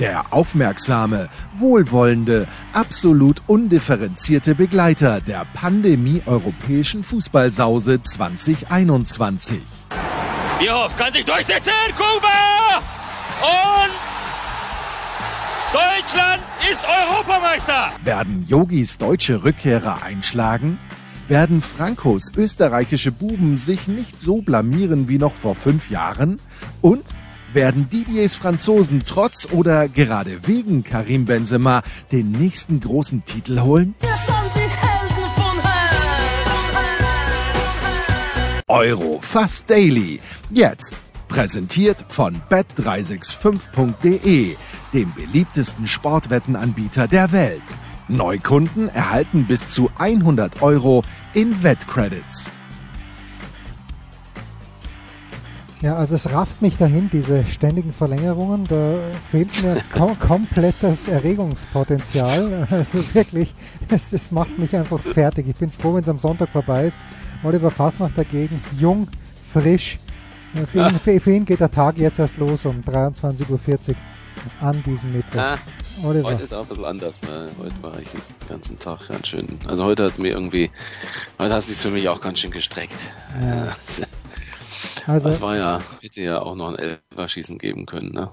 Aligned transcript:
Der 0.00 0.32
aufmerksame, 0.32 1.28
wohlwollende, 1.58 2.48
absolut 2.72 3.42
undifferenzierte 3.46 4.54
Begleiter 4.54 5.20
der 5.20 5.46
Pandemie-europäischen 5.54 7.04
Fußballsause 7.04 8.02
2021. 8.02 9.60
Bierhoff 10.58 10.96
kann 10.96 11.12
sich 11.12 11.24
durchsetzen, 11.24 11.72
Kuba! 11.94 12.82
Und 13.42 13.92
Deutschland 15.72 16.42
ist 16.70 16.84
Europameister! 16.86 17.92
Werden 18.04 18.44
Yogis 18.48 18.96
deutsche 18.98 19.44
Rückkehrer 19.44 20.02
einschlagen? 20.02 20.78
Werden 21.28 21.62
Frankos 21.62 22.32
österreichische 22.36 23.12
Buben 23.12 23.58
sich 23.58 23.88
nicht 23.88 24.20
so 24.20 24.42
blamieren 24.42 25.08
wie 25.08 25.18
noch 25.18 25.34
vor 25.34 25.54
fünf 25.54 25.90
Jahren? 25.90 26.40
Und 26.80 27.04
werden 27.54 27.88
Didiers 27.90 28.34
Franzosen 28.34 29.02
trotz 29.06 29.48
oder 29.52 29.88
gerade 29.88 30.46
wegen 30.46 30.84
Karim 30.84 31.24
Benzema 31.24 31.82
den 32.10 32.30
nächsten 32.30 32.80
großen 32.80 33.24
Titel 33.24 33.60
holen? 33.60 33.94
Euro 38.68 39.18
fast 39.20 39.68
daily. 39.68 40.20
Jetzt 40.50 40.94
präsentiert 41.28 42.04
von 42.08 42.40
bet365.de, 42.50 44.56
dem 44.92 45.12
beliebtesten 45.14 45.86
Sportwettenanbieter 45.86 47.08
der 47.08 47.32
Welt. 47.32 47.62
Neukunden 48.08 48.88
erhalten 48.88 49.46
bis 49.46 49.68
zu 49.68 49.90
100 49.98 50.62
Euro 50.62 51.04
in 51.34 51.62
Wettcredits. 51.62 52.50
Ja, 55.82 55.96
also 55.96 56.14
es 56.14 56.30
rafft 56.30 56.62
mich 56.62 56.76
dahin, 56.76 57.10
diese 57.10 57.44
ständigen 57.44 57.92
Verlängerungen. 57.92 58.64
Da 58.68 58.94
fehlt 59.32 59.50
mir 59.64 59.78
kom 59.92 60.16
komplett 60.16 60.76
das 60.80 61.08
Erregungspotenzial. 61.08 62.68
Also 62.70 63.02
wirklich, 63.14 63.52
es, 63.88 64.12
es 64.12 64.30
macht 64.30 64.56
mich 64.60 64.76
einfach 64.76 65.00
fertig. 65.00 65.48
Ich 65.48 65.56
bin 65.56 65.72
froh, 65.72 65.94
wenn 65.94 66.04
es 66.04 66.08
am 66.08 66.20
Sonntag 66.20 66.50
vorbei 66.50 66.86
ist. 66.86 66.98
Oliver 67.42 67.72
Fassnacht 67.72 68.16
dagegen, 68.16 68.62
jung, 68.78 69.08
frisch. 69.52 69.98
Für 70.70 70.86
ihn, 70.86 71.00
für, 71.00 71.20
für 71.20 71.32
ihn, 71.32 71.44
geht 71.44 71.58
der 71.58 71.70
Tag 71.70 71.98
jetzt 71.98 72.20
erst 72.20 72.36
los 72.36 72.64
um 72.64 72.80
23.40 72.82 73.48
Uhr 73.50 73.96
an 74.60 74.80
diesem 74.84 75.12
Mittwoch. 75.12 75.40
Ah, 75.40 75.58
heute 76.02 76.42
ist 76.44 76.54
auch 76.54 76.62
ein 76.62 76.68
bisschen 76.68 76.84
anders. 76.84 77.20
Weil 77.26 77.48
heute 77.58 77.82
war 77.82 77.98
ich 77.98 78.08
den 78.08 78.20
ganzen 78.48 78.78
Tag 78.78 79.08
ganz 79.08 79.26
schön. 79.26 79.48
Also 79.66 79.84
heute 79.84 80.04
hat 80.04 80.12
es 80.12 80.18
mir 80.18 80.28
irgendwie, 80.28 80.70
heute 81.40 81.54
hat 81.54 81.62
es 81.62 81.68
sich 81.68 81.78
für 81.78 81.90
mich 81.90 82.08
auch 82.08 82.20
ganz 82.20 82.38
schön 82.38 82.52
gestreckt. 82.52 83.10
Ja. 83.40 83.74
Also, 85.06 85.28
das 85.28 85.40
war 85.40 85.56
ja, 85.56 85.80
hätte 86.00 86.20
ja 86.20 86.40
auch 86.40 86.54
noch 86.54 86.74
ein 86.74 86.98
Elferschießen 87.10 87.58
geben 87.58 87.86
können. 87.86 88.12
Ne? 88.12 88.30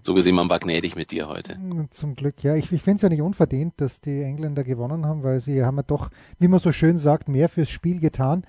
So 0.00 0.14
gesehen, 0.14 0.34
man 0.34 0.50
war 0.50 0.58
gnädig 0.58 0.96
mit 0.96 1.10
dir 1.10 1.28
heute. 1.28 1.58
Zum 1.90 2.14
Glück, 2.14 2.42
ja. 2.42 2.54
Ich, 2.54 2.70
ich 2.72 2.82
finde 2.82 2.96
es 2.96 3.02
ja 3.02 3.08
nicht 3.08 3.22
unverdient, 3.22 3.74
dass 3.78 4.00
die 4.00 4.22
Engländer 4.22 4.64
gewonnen 4.64 5.06
haben, 5.06 5.22
weil 5.22 5.40
sie 5.40 5.64
haben 5.64 5.76
ja 5.76 5.82
doch, 5.82 6.10
wie 6.38 6.48
man 6.48 6.60
so 6.60 6.72
schön 6.72 6.98
sagt, 6.98 7.28
mehr 7.28 7.48
fürs 7.48 7.70
Spiel 7.70 8.00
getan. 8.00 8.44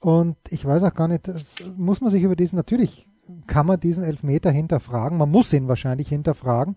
Und 0.00 0.36
ich 0.50 0.64
weiß 0.64 0.82
auch 0.82 0.94
gar 0.94 1.08
nicht, 1.08 1.30
muss 1.76 2.00
man 2.00 2.10
sich 2.10 2.22
über 2.22 2.36
diesen, 2.36 2.56
natürlich 2.56 3.06
kann 3.46 3.66
man 3.66 3.80
diesen 3.80 4.04
Elfmeter 4.04 4.50
hinterfragen, 4.50 5.18
man 5.18 5.30
muss 5.30 5.52
ihn 5.52 5.68
wahrscheinlich 5.68 6.08
hinterfragen. 6.08 6.76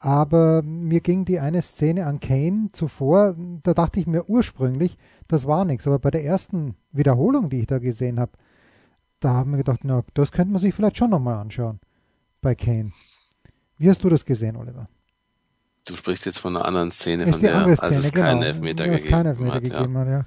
Aber 0.00 0.62
mir 0.62 1.00
ging 1.00 1.24
die 1.24 1.40
eine 1.40 1.60
Szene 1.60 2.06
an 2.06 2.20
Kane 2.20 2.68
zuvor, 2.72 3.34
da 3.64 3.74
dachte 3.74 3.98
ich 3.98 4.06
mir 4.06 4.28
ursprünglich, 4.28 4.96
das 5.26 5.46
war 5.46 5.64
nichts. 5.64 5.88
Aber 5.88 5.98
bei 5.98 6.10
der 6.10 6.24
ersten 6.24 6.76
Wiederholung, 6.92 7.50
die 7.50 7.60
ich 7.60 7.66
da 7.66 7.78
gesehen 7.78 8.20
habe, 8.20 8.32
da 9.20 9.30
haben 9.30 9.50
wir 9.50 9.58
gedacht, 9.58 9.80
na, 9.82 10.02
das 10.14 10.32
könnte 10.32 10.52
man 10.52 10.60
sich 10.60 10.74
vielleicht 10.74 10.96
schon 10.96 11.10
nochmal 11.10 11.36
anschauen 11.38 11.80
bei 12.40 12.54
Kane. 12.54 12.92
Wie 13.76 13.88
hast 13.88 14.02
du 14.04 14.08
das 14.08 14.24
gesehen, 14.24 14.56
Oliver? 14.56 14.88
Du 15.86 15.96
sprichst 15.96 16.26
jetzt 16.26 16.38
von 16.38 16.56
einer 16.56 16.64
anderen 16.64 16.90
Szene, 16.90 17.26
von 17.32 17.40
der 17.40 17.76
Szene, 17.76 17.82
als 17.82 17.98
es 17.98 18.12
genau. 18.12 18.26
keinen 18.26 18.42
Elfmeter, 18.42 18.84
gegeben, 18.84 19.04
es 19.04 19.10
keinen 19.10 19.26
Elfmeter 19.26 19.54
hat, 19.54 19.62
gegeben 19.62 19.98
hat. 19.98 20.08
Ja. 20.08 20.26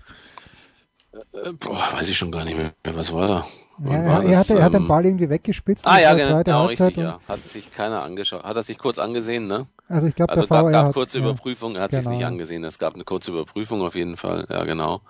Äh, 1.14 1.52
boah, 1.54 1.90
weiß 1.94 2.08
ich 2.10 2.18
schon 2.18 2.32
gar 2.32 2.46
nicht 2.46 2.56
mehr. 2.56 2.74
Was 2.84 3.12
war 3.12 3.28
da? 3.28 3.46
Ja, 3.84 4.06
war 4.06 4.24
er, 4.24 4.30
das, 4.30 4.40
hatte, 4.40 4.60
er 4.60 4.64
hat 4.64 4.74
den 4.74 4.84
ähm, 4.84 4.88
Ball 4.88 5.06
irgendwie 5.06 5.30
weggespitzt. 5.30 5.86
Ah 5.86 6.00
ja, 6.00 6.14
genau, 6.14 6.44
genau 6.44 6.66
richtig, 6.68 6.98
ja. 6.98 7.20
Hat 7.28 7.50
sich 7.50 7.72
keiner 7.72 8.02
angeschaut. 8.02 8.44
Hat 8.44 8.56
er 8.56 8.64
sich 8.64 8.78
kurz 8.78 8.98
angesehen, 8.98 9.48
ne? 9.48 9.68
Also 9.90 10.08
ich 10.08 10.16
glaube, 10.16 10.32
also 10.32 10.48
gab, 10.48 10.66
VR 10.66 10.72
gab 10.72 10.86
hat, 10.88 10.94
kurze 10.94 11.20
ja, 11.20 11.26
Überprüfung, 11.26 11.76
er 11.76 11.84
hat 11.84 11.92
genau. 11.92 12.04
sich 12.04 12.12
nicht 12.12 12.26
angesehen. 12.26 12.64
Es 12.64 12.80
gab 12.80 12.94
eine 12.94 13.04
kurze 13.04 13.32
Überprüfung 13.32 13.82
auf 13.82 13.96
jeden 13.96 14.16
Fall, 14.16 14.48
ja 14.50 14.64
genau. 14.64 15.02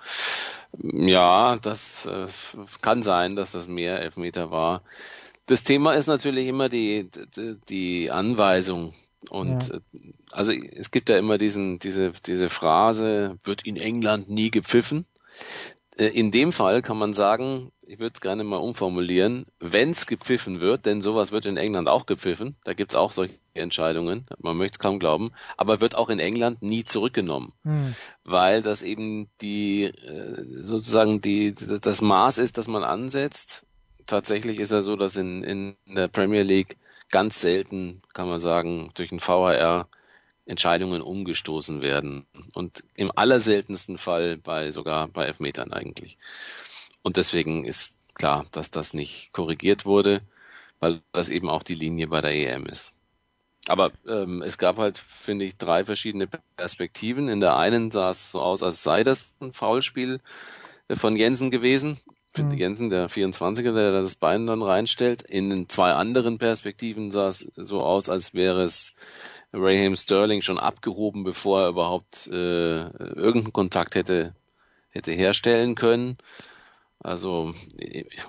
Ja, 0.82 1.58
das 1.58 2.08
äh, 2.08 2.28
kann 2.82 3.04
sein, 3.04 3.36
dass 3.36 3.52
das 3.52 3.68
mehr 3.68 4.02
Elfmeter 4.02 4.50
war. 4.50 4.82
Das 5.46 5.64
Thema 5.64 5.94
ist 5.94 6.08
natürlich 6.08 6.48
immer 6.48 6.70
die, 6.70 7.10
die, 7.36 7.58
die 7.70 8.12
Anweisung. 8.12 8.94
Und 9.30 9.70
ja. 9.70 9.76
Äh, 9.76 9.82
also 10.32 10.52
es 10.52 10.90
gibt 10.90 11.10
ja 11.10 11.18
immer 11.18 11.38
diesen, 11.38 11.78
diese, 11.78 12.12
diese 12.26 12.50
Phrase, 12.50 13.38
wird 13.44 13.66
in 13.68 13.76
England 13.76 14.30
nie 14.30 14.50
gepfiffen. 14.50 15.06
Äh, 15.98 16.08
in 16.08 16.32
dem 16.32 16.54
Fall 16.54 16.82
kann 16.82 16.98
man 16.98 17.14
sagen, 17.14 17.72
ich 17.82 18.00
würde 18.00 18.14
es 18.16 18.22
gerne 18.22 18.44
mal 18.44 18.58
umformulieren, 18.58 19.46
wenn 19.60 19.90
es 19.92 20.08
gepfiffen 20.08 20.62
wird, 20.62 20.86
denn 20.86 21.02
sowas 21.02 21.32
wird 21.32 21.46
in 21.46 21.58
England 21.58 21.90
auch 21.90 22.06
gepfiffen, 22.06 22.56
da 22.64 22.74
gibt 22.74 22.92
es 22.92 22.96
auch 22.96 23.12
solche 23.12 23.36
Entscheidungen, 23.54 24.26
man 24.40 24.56
möchte 24.56 24.76
es 24.76 24.80
kaum 24.80 25.00
glauben, 25.00 25.32
aber 25.58 25.82
wird 25.82 25.96
auch 25.96 26.10
in 26.10 26.20
England 26.20 26.62
nie 26.62 26.86
zurückgenommen, 26.86 27.52
hm. 27.64 27.96
weil 28.24 28.62
das 28.62 28.82
eben 28.82 29.30
die 29.42 29.84
äh, 29.84 30.64
sozusagen 30.64 31.20
die 31.22 31.54
das 31.54 32.02
Maß 32.02 32.38
ist, 32.38 32.58
das 32.58 32.68
man 32.68 32.84
ansetzt. 32.84 33.66
Tatsächlich 34.08 34.60
ist 34.60 34.72
ja 34.72 34.82
so, 34.82 34.96
dass 34.96 35.18
in, 35.18 35.44
in 35.44 35.76
der 35.86 36.08
Premier 36.08 36.44
League 36.44 36.78
ganz 37.12 37.42
selten, 37.42 38.02
kann 38.14 38.30
man 38.30 38.40
sagen, 38.40 38.92
durch 38.96 39.12
ein 39.12 39.20
VHR 39.20 39.88
Entscheidungen 40.52 41.02
umgestoßen 41.02 41.82
werden. 41.82 42.28
Und 42.54 42.84
im 42.94 43.12
allerseltensten 43.16 43.98
Fall 43.98 44.38
bei 44.38 44.70
sogar 44.72 45.08
bei 45.08 45.26
Elfmetern 45.26 45.72
eigentlich. 45.72 46.18
Und 47.02 47.18
deswegen 47.18 47.66
ist 47.66 47.98
klar, 48.14 48.46
dass 48.52 48.70
das 48.70 48.94
nicht 48.94 49.32
korrigiert 49.32 49.86
wurde, 49.86 50.22
weil 50.80 51.02
das 51.14 51.30
eben 51.30 51.50
auch 51.50 51.64
die 51.64 51.76
Linie 51.76 52.08
bei 52.08 52.22
der 52.22 52.36
EM 52.36 52.66
ist. 52.66 52.92
Aber 53.68 53.92
ähm, 54.08 54.42
es 54.42 54.58
gab 54.58 54.78
halt, 54.78 54.98
finde 54.98 55.46
ich, 55.46 55.56
drei 55.56 55.86
verschiedene 55.86 56.28
Perspektiven. 56.58 57.30
In 57.30 57.40
der 57.40 57.56
einen 57.56 57.92
sah 57.92 58.10
es 58.10 58.32
so 58.32 58.42
aus, 58.42 58.62
als 58.62 58.84
sei 58.84 59.04
das 59.04 59.36
ein 59.40 59.54
Foulspiel 59.54 60.20
von 60.92 61.16
Jensen 61.16 61.50
gewesen. 61.52 61.98
Mhm. 62.36 62.52
Jensen, 62.52 62.90
der 62.90 63.10
24er, 63.10 63.74
der 63.74 63.92
das 63.92 64.16
Bein 64.16 64.48
dann 64.48 64.64
reinstellt. 64.64 65.22
In 65.22 65.50
den 65.50 65.70
zwei 65.70 65.94
anderen 65.94 66.40
Perspektiven 66.40 67.12
sah 67.12 67.28
es 67.28 67.52
so 67.56 67.82
aus, 67.82 68.10
als 68.10 68.34
wäre 68.34 68.64
es 68.64 68.96
Raheem 69.54 69.96
Sterling 69.96 70.42
schon 70.42 70.60
abgehoben, 70.60 71.24
bevor 71.24 71.62
er 71.62 71.70
überhaupt 71.70 72.28
äh, 72.28 72.82
irgendeinen 72.82 73.54
Kontakt 73.54 73.96
hätte, 73.96 74.34
hätte 74.90 75.12
herstellen 75.12 75.76
können. 75.76 76.18
Also 77.04 77.52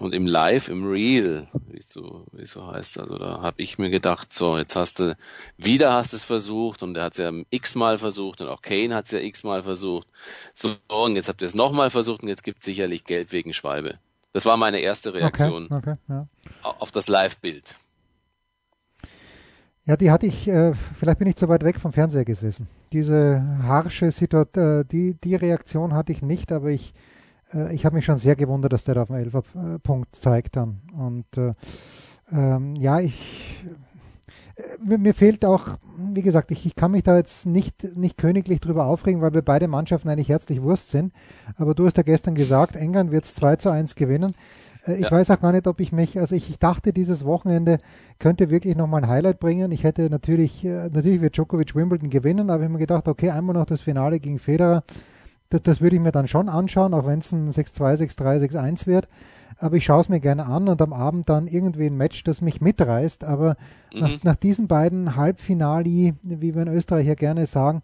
und 0.01 0.15
im 0.15 0.27
Live, 0.27 0.69
im 0.69 0.87
Real, 0.87 1.47
wie 1.69 1.77
es 1.77 1.91
so, 1.91 2.25
wie 2.33 2.43
es 2.43 2.53
so 2.53 2.67
heißt, 2.67 2.99
also 2.99 3.19
da 3.19 3.43
habe 3.43 3.61
ich 3.61 3.77
mir 3.77 3.91
gedacht, 3.91 4.33
so 4.33 4.57
jetzt 4.57 4.77
hast 4.77 4.99
du 4.99 5.15
wieder 5.59 5.93
hast 5.93 6.15
es 6.15 6.25
versucht 6.25 6.83
und 6.83 6.97
er 6.97 7.05
hat 7.05 7.13
es 7.13 7.19
ja 7.19 7.31
x-mal 7.51 7.99
versucht 7.99 8.41
und 8.41 8.49
auch 8.49 8.63
Kane 8.63 8.95
hat 8.95 9.05
es 9.05 9.11
ja 9.11 9.19
x-mal 9.19 9.63
versucht. 9.63 10.09
So 10.55 10.75
und 10.89 11.17
jetzt 11.17 11.29
habt 11.29 11.43
ihr 11.43 11.49
es 11.49 11.55
nochmal 11.55 11.91
versucht 11.91 12.23
und 12.23 12.29
jetzt 12.29 12.45
gibt 12.45 12.61
es 12.61 12.65
sicherlich 12.65 13.05
Geld 13.05 13.31
wegen 13.31 13.53
Schwalbe. 13.53 13.95
Das 14.33 14.47
war 14.47 14.57
meine 14.57 14.79
erste 14.79 15.13
Reaktion 15.13 15.67
okay, 15.67 15.77
okay, 15.77 15.97
ja. 16.09 16.27
auf 16.63 16.91
das 16.91 17.09
Live-Bild. 17.09 17.77
Ja, 19.85 19.97
die 19.97 20.13
hatte 20.13 20.27
ich, 20.27 20.47
äh, 20.47 20.75
vielleicht 20.75 21.19
bin 21.19 21.27
ich 21.27 21.35
zu 21.35 21.49
weit 21.49 21.65
weg 21.65 21.81
vom 21.81 21.93
Fernseher 21.93 22.25
gesessen. 22.25 22.69
Diese 22.93 23.43
harsche 23.65 24.13
Situation, 24.13 24.81
äh, 24.81 24.85
die, 24.85 25.15
die 25.15 25.35
Reaktion 25.35 25.93
hatte 25.93 26.13
ich 26.13 26.23
nicht, 26.23 26.53
aber 26.53 26.69
ich, 26.69 26.95
äh, 27.53 27.75
ich 27.75 27.85
habe 27.85 27.97
mich 27.97 28.05
schon 28.05 28.19
sehr 28.19 28.37
gewundert, 28.37 28.73
dass 28.73 28.85
der 28.85 28.95
da 28.95 29.03
auf 29.03 29.09
dem 29.09 29.17
Elferpunkt 29.17 30.15
zeigt 30.15 30.55
dann. 30.55 30.83
Und 30.97 31.27
äh, 31.37 31.55
ähm, 32.31 32.77
ja, 32.77 33.01
ich, 33.01 33.65
äh, 34.55 34.99
mir, 34.99 35.15
fehlt 35.15 35.45
auch, 35.45 35.79
wie 35.99 36.23
gesagt, 36.23 36.53
ich, 36.53 36.65
ich 36.65 36.77
kann 36.77 36.93
mich 36.93 37.03
da 37.03 37.17
jetzt 37.17 37.45
nicht, 37.45 37.97
nicht 37.97 38.17
königlich 38.17 38.61
drüber 38.61 38.87
aufregen, 38.87 39.21
weil 39.21 39.35
wir 39.35 39.43
beide 39.43 39.67
Mannschaften 39.67 40.09
eigentlich 40.09 40.29
herzlich 40.29 40.63
Wurst 40.63 40.91
sind. 40.91 41.13
Aber 41.57 41.75
du 41.75 41.87
hast 41.87 41.97
ja 41.97 42.05
gestern 42.05 42.37
gesagt, 42.37 42.77
England 42.77 43.11
wird 43.11 43.25
es 43.25 43.35
2 43.35 43.57
zu 43.57 43.71
1 43.71 43.97
gewinnen. 43.97 44.33
Äh, 44.87 44.95
ich 44.95 45.03
ja. 45.03 45.11
weiß 45.11 45.31
auch 45.31 45.41
gar 45.41 45.53
nicht, 45.53 45.67
ob 45.67 45.81
ich 45.81 45.93
mich, 45.93 46.19
also 46.19 46.35
ich, 46.35 46.49
ich 46.51 46.59
dachte, 46.59 46.93
dieses 46.93 47.25
Wochenende 47.25 47.79
könnte 48.19 48.51
wirklich 48.51 48.77
nochmal 48.77 49.03
ein 49.03 49.09
Highlight 49.09 49.41
bringen. 49.41 49.73
Ich 49.73 49.85
hätte 49.85 50.09
natürlich, 50.11 50.65
äh, 50.65 50.91
natürlich 50.93 51.21
wird 51.21 51.37
Djokovic 51.37 51.75
Wimbledon 51.75 52.11
gewinnen, 52.11 52.51
aber 52.51 52.61
ich 52.61 52.65
habe 52.65 52.75
mir 52.75 52.79
gedacht, 52.79 53.09
okay, 53.09 53.31
einmal 53.31 53.55
noch 53.55 53.67
das 53.67 53.81
Finale 53.81 54.21
gegen 54.21 54.39
Federer, 54.39 54.85
das, 55.51 55.63
das 55.63 55.81
würde 55.81 55.97
ich 55.97 56.03
mir 56.03 56.13
dann 56.13 56.29
schon 56.29 56.49
anschauen, 56.49 56.95
auch 56.95 57.07
wenn 57.07 57.19
es 57.19 57.33
ein 57.33 57.51
6-2, 57.51 57.97
6-3, 58.17 58.51
6-1 58.53 58.87
wird. 58.87 59.09
Aber 59.59 59.77
ich 59.77 59.85
schaue 59.85 60.01
es 60.01 60.09
mir 60.09 60.19
gerne 60.19 60.47
an 60.47 60.67
und 60.67 60.81
am 60.81 60.93
Abend 60.93 61.29
dann 61.29 61.47
irgendwie 61.47 61.87
ein 61.87 61.97
Match, 61.97 62.25
das 62.25 62.41
mich 62.41 62.61
mitreißt. 62.61 63.23
Aber 63.23 63.57
mhm. 63.93 64.01
nach, 64.01 64.23
nach 64.23 64.37
diesen 64.37 64.67
beiden 64.67 65.15
Halbfinali, 65.15 66.15
wie 66.23 66.55
wir 66.55 66.63
in 66.63 66.69
Österreich 66.69 67.07
ja 67.07 67.15
gerne 67.15 67.47
sagen, 67.47 67.83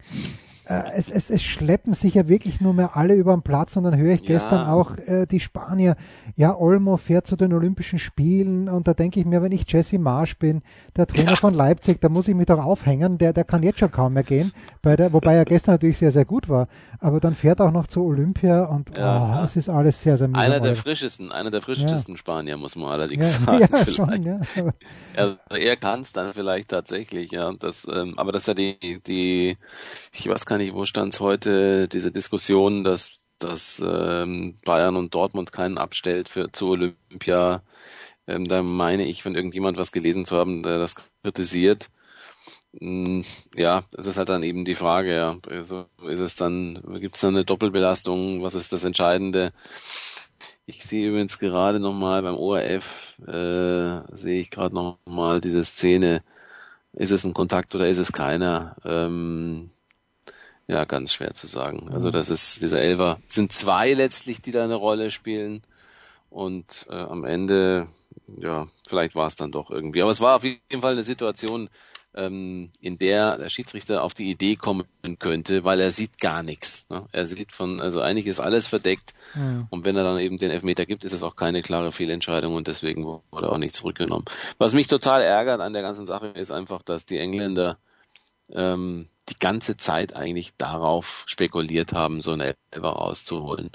es, 0.69 1.09
es, 1.09 1.29
es 1.31 1.41
schleppen 1.41 1.95
sich 1.95 2.13
ja 2.13 2.27
wirklich 2.27 2.61
nur 2.61 2.73
mehr 2.73 2.95
alle 2.95 3.15
über 3.15 3.33
den 3.33 3.41
Platz 3.41 3.75
und 3.75 3.85
dann 3.85 3.97
höre 3.97 4.13
ich 4.13 4.21
ja. 4.21 4.35
gestern 4.35 4.67
auch 4.67 4.95
äh, 4.97 5.25
die 5.25 5.39
Spanier, 5.39 5.95
ja, 6.35 6.55
Olmo 6.55 6.97
fährt 6.97 7.25
zu 7.25 7.35
den 7.35 7.53
Olympischen 7.53 7.97
Spielen 7.97 8.69
und 8.69 8.87
da 8.87 8.93
denke 8.93 9.19
ich 9.19 9.25
mir, 9.25 9.41
wenn 9.41 9.51
ich 9.51 9.65
Jesse 9.67 9.97
Marsch 9.97 10.37
bin, 10.37 10.61
der 10.95 11.07
Trainer 11.07 11.31
ja. 11.31 11.35
von 11.35 11.55
Leipzig, 11.55 11.99
da 12.01 12.09
muss 12.09 12.27
ich 12.27 12.35
mich 12.35 12.45
doch 12.45 12.63
aufhängen, 12.63 13.17
der, 13.17 13.33
der 13.33 13.45
kann 13.45 13.63
jetzt 13.63 13.79
schon 13.79 13.91
kaum 13.91 14.13
mehr 14.13 14.23
gehen, 14.23 14.51
bei 14.83 14.95
der, 14.95 15.11
wobei 15.11 15.35
er 15.35 15.45
gestern 15.45 15.73
natürlich 15.73 15.97
sehr, 15.97 16.11
sehr 16.11 16.25
gut 16.25 16.49
war, 16.49 16.67
aber 16.99 17.19
dann 17.19 17.33
fährt 17.33 17.61
auch 17.61 17.71
noch 17.71 17.87
zu 17.87 18.03
Olympia 18.03 18.65
und 18.65 18.95
ja. 18.95 19.39
oh, 19.41 19.45
es 19.45 19.55
ist 19.55 19.69
alles 19.69 19.99
sehr, 19.99 20.17
sehr 20.17 20.27
mühsam. 20.27 20.41
Einer 20.41 20.59
der 20.59 20.75
frischesten, 20.75 21.31
einer 21.31 21.49
der 21.49 21.61
frischesten 21.61 22.15
Spanier, 22.15 22.57
muss 22.57 22.75
man 22.75 22.89
allerdings 22.89 23.39
sagen. 23.45 23.67
Ja, 23.71 23.85
schon, 23.87 24.21
ja. 24.21 24.39
Also 25.15 25.35
er 25.49 25.75
kann 25.77 26.01
es 26.01 26.13
dann 26.13 26.33
vielleicht 26.33 26.69
tatsächlich, 26.69 27.31
ja, 27.31 27.51
das, 27.53 27.87
ähm, 27.91 28.13
aber 28.19 28.31
das 28.31 28.43
ist 28.43 28.47
ja 28.49 28.53
die, 28.53 29.01
die, 29.01 29.55
ich 30.13 30.27
weiß 30.29 30.45
gar 30.45 30.58
nicht, 30.59 30.73
wo 30.73 30.85
stand 30.85 31.13
es 31.13 31.19
heute, 31.19 31.87
diese 31.87 32.11
Diskussion, 32.11 32.83
dass, 32.83 33.19
dass 33.39 33.83
ähm, 33.85 34.57
Bayern 34.65 34.95
und 34.95 35.15
Dortmund 35.15 35.51
keinen 35.51 35.77
abstellt 35.77 36.29
für 36.29 36.51
zu 36.51 36.69
Olympia. 36.69 37.63
Ähm, 38.27 38.47
da 38.47 38.61
meine 38.63 39.05
ich, 39.05 39.25
wenn 39.25 39.35
irgendjemand 39.35 39.77
was 39.77 39.91
gelesen 39.91 40.25
zu 40.25 40.37
haben, 40.37 40.63
der 40.63 40.79
das 40.79 40.95
kritisiert. 41.23 41.89
Hm, 42.79 43.23
ja, 43.55 43.83
es 43.97 44.05
ist 44.05 44.17
halt 44.17 44.29
dann 44.29 44.43
eben 44.43 44.65
die 44.65 44.75
Frage, 44.75 45.15
ja. 45.15 45.37
Also 45.49 45.85
ist 46.07 46.19
es 46.19 46.35
dann, 46.35 46.81
gibt 46.99 47.15
es 47.15 47.21
dann 47.21 47.35
eine 47.35 47.45
Doppelbelastung? 47.45 48.43
Was 48.43 48.55
ist 48.55 48.73
das 48.73 48.83
Entscheidende? 48.83 49.53
Ich 50.65 50.83
sehe 50.83 51.09
übrigens 51.09 51.39
gerade 51.39 51.79
nochmal 51.79 52.21
beim 52.21 52.35
ORF, 52.35 53.15
äh, 53.27 54.15
sehe 54.15 54.39
ich 54.41 54.51
gerade 54.51 54.75
nochmal 54.75 55.41
diese 55.41 55.63
Szene, 55.63 56.23
ist 56.93 57.11
es 57.11 57.23
ein 57.23 57.33
Kontakt 57.33 57.73
oder 57.75 57.87
ist 57.87 57.97
es 57.97 58.11
keiner? 58.11 58.75
Ähm, 58.85 59.71
ja, 60.69 60.85
ganz 60.85 61.13
schwer 61.13 61.33
zu 61.33 61.47
sagen. 61.47 61.89
Also 61.91 62.11
das 62.11 62.29
ist 62.29 62.61
dieser 62.61 62.79
Elfer. 62.79 63.19
Es 63.27 63.33
sind 63.33 63.51
zwei 63.51 63.91
letztlich, 63.93 64.39
die 64.39 64.51
da 64.51 64.63
eine 64.63 64.75
Rolle 64.75 65.09
spielen. 65.09 65.63
Und 66.29 66.85
äh, 66.91 66.93
am 66.93 67.25
Ende, 67.25 67.87
ja, 68.39 68.67
vielleicht 68.87 69.15
war 69.15 69.25
es 69.25 69.35
dann 69.35 69.51
doch 69.51 69.71
irgendwie. 69.71 70.03
Aber 70.03 70.11
es 70.11 70.21
war 70.21 70.35
auf 70.35 70.43
jeden 70.43 70.81
Fall 70.81 70.91
eine 70.91 71.03
Situation, 71.03 71.69
ähm, 72.13 72.69
in 72.81 72.99
der 72.99 73.39
der 73.39 73.49
Schiedsrichter 73.49 74.03
auf 74.03 74.13
die 74.13 74.29
Idee 74.29 74.57
kommen 74.57 74.85
könnte, 75.17 75.63
weil 75.63 75.79
er 75.79 75.89
sieht 75.89 76.19
gar 76.19 76.43
nichts. 76.43 76.85
Ne? 76.91 77.07
Er 77.13 77.25
sieht 77.25 77.51
von, 77.51 77.81
also 77.81 78.01
eigentlich 78.01 78.27
ist 78.27 78.39
alles 78.39 78.67
verdeckt. 78.67 79.15
Ja. 79.33 79.65
Und 79.71 79.85
wenn 79.85 79.95
er 79.95 80.03
dann 80.03 80.19
eben 80.19 80.37
den 80.37 80.51
Elfmeter 80.51 80.85
gibt, 80.85 81.03
ist 81.03 81.13
es 81.13 81.23
auch 81.23 81.35
keine 81.35 81.63
klare 81.63 81.91
Fehlentscheidung 81.91 82.53
und 82.53 82.67
deswegen 82.67 83.05
wurde 83.05 83.51
auch 83.51 83.57
nicht 83.57 83.75
zurückgenommen. 83.75 84.25
Was 84.59 84.75
mich 84.75 84.85
total 84.85 85.23
ärgert 85.23 85.61
an 85.61 85.73
der 85.73 85.81
ganzen 85.81 86.05
Sache 86.05 86.27
ist 86.27 86.51
einfach, 86.51 86.83
dass 86.83 87.07
die 87.07 87.17
Engländer 87.17 87.79
ähm, 88.51 89.07
die 89.29 89.39
ganze 89.39 89.77
Zeit 89.77 90.15
eigentlich 90.15 90.55
darauf 90.57 91.23
spekuliert 91.27 91.93
haben, 91.93 92.21
so 92.21 92.31
eine 92.31 92.55
Elfer 92.71 92.89
rauszuholen. 92.89 93.71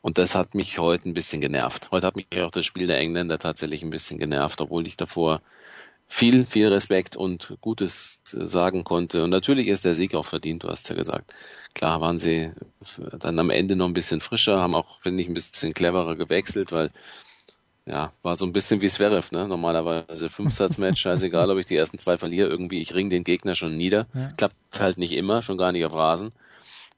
Und 0.00 0.18
das 0.18 0.34
hat 0.34 0.54
mich 0.54 0.78
heute 0.78 1.08
ein 1.08 1.14
bisschen 1.14 1.40
genervt. 1.40 1.90
Heute 1.92 2.06
hat 2.08 2.16
mich 2.16 2.26
auch 2.40 2.50
das 2.50 2.66
Spiel 2.66 2.88
der 2.88 2.98
Engländer 2.98 3.38
tatsächlich 3.38 3.82
ein 3.82 3.90
bisschen 3.90 4.18
genervt, 4.18 4.60
obwohl 4.60 4.86
ich 4.86 4.96
davor 4.96 5.40
viel, 6.08 6.44
viel 6.44 6.68
Respekt 6.68 7.16
und 7.16 7.56
Gutes 7.60 8.20
sagen 8.24 8.84
konnte. 8.84 9.24
Und 9.24 9.30
natürlich 9.30 9.68
ist 9.68 9.84
der 9.84 9.94
Sieg 9.94 10.14
auch 10.14 10.26
verdient, 10.26 10.64
du 10.64 10.68
hast 10.68 10.88
ja 10.90 10.94
gesagt. 10.94 11.32
Klar 11.72 12.00
waren 12.00 12.18
sie 12.18 12.52
dann 13.18 13.38
am 13.38 13.48
Ende 13.48 13.76
noch 13.76 13.86
ein 13.86 13.94
bisschen 13.94 14.20
frischer, 14.20 14.60
haben 14.60 14.74
auch, 14.74 15.00
finde 15.00 15.22
ich, 15.22 15.28
ein 15.28 15.34
bisschen 15.34 15.72
cleverer 15.72 16.16
gewechselt, 16.16 16.70
weil 16.70 16.90
ja, 17.86 18.12
war 18.22 18.36
so 18.36 18.46
ein 18.46 18.52
bisschen 18.52 18.80
wie 18.80 18.88
Zverev, 18.88 19.32
ne? 19.32 19.48
Normalerweise 19.48 20.28
Fünfsatzmatch, 20.28 21.00
scheißegal, 21.00 21.50
ob 21.50 21.58
ich 21.58 21.66
die 21.66 21.76
ersten 21.76 21.98
zwei 21.98 22.16
verliere, 22.16 22.48
irgendwie, 22.48 22.80
ich 22.80 22.94
ring 22.94 23.10
den 23.10 23.24
Gegner 23.24 23.54
schon 23.54 23.76
nieder. 23.76 24.06
Ja. 24.14 24.32
Klappt 24.36 24.54
halt 24.78 24.98
nicht 24.98 25.12
immer, 25.12 25.42
schon 25.42 25.58
gar 25.58 25.72
nicht 25.72 25.84
auf 25.84 25.94
Rasen. 25.94 26.32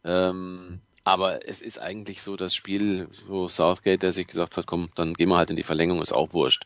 Ähm, 0.05 0.81
aber 1.05 1.47
es 1.49 1.61
ist 1.61 1.81
eigentlich 1.81 2.23
so 2.23 2.37
das 2.37 2.55
Spiel, 2.55 3.09
wo 3.27 3.49
Southgate, 3.49 4.03
der 4.03 4.13
sich 4.13 4.27
gesagt 4.27 4.57
hat, 4.57 4.67
komm, 4.67 4.91
dann 4.95 5.15
gehen 5.15 5.29
wir 5.29 5.37
halt 5.37 5.51
in 5.51 5.57
die 5.57 5.63
Verlängerung, 5.63 6.03
ist 6.03 6.13
auch 6.13 6.33
wurscht. 6.33 6.65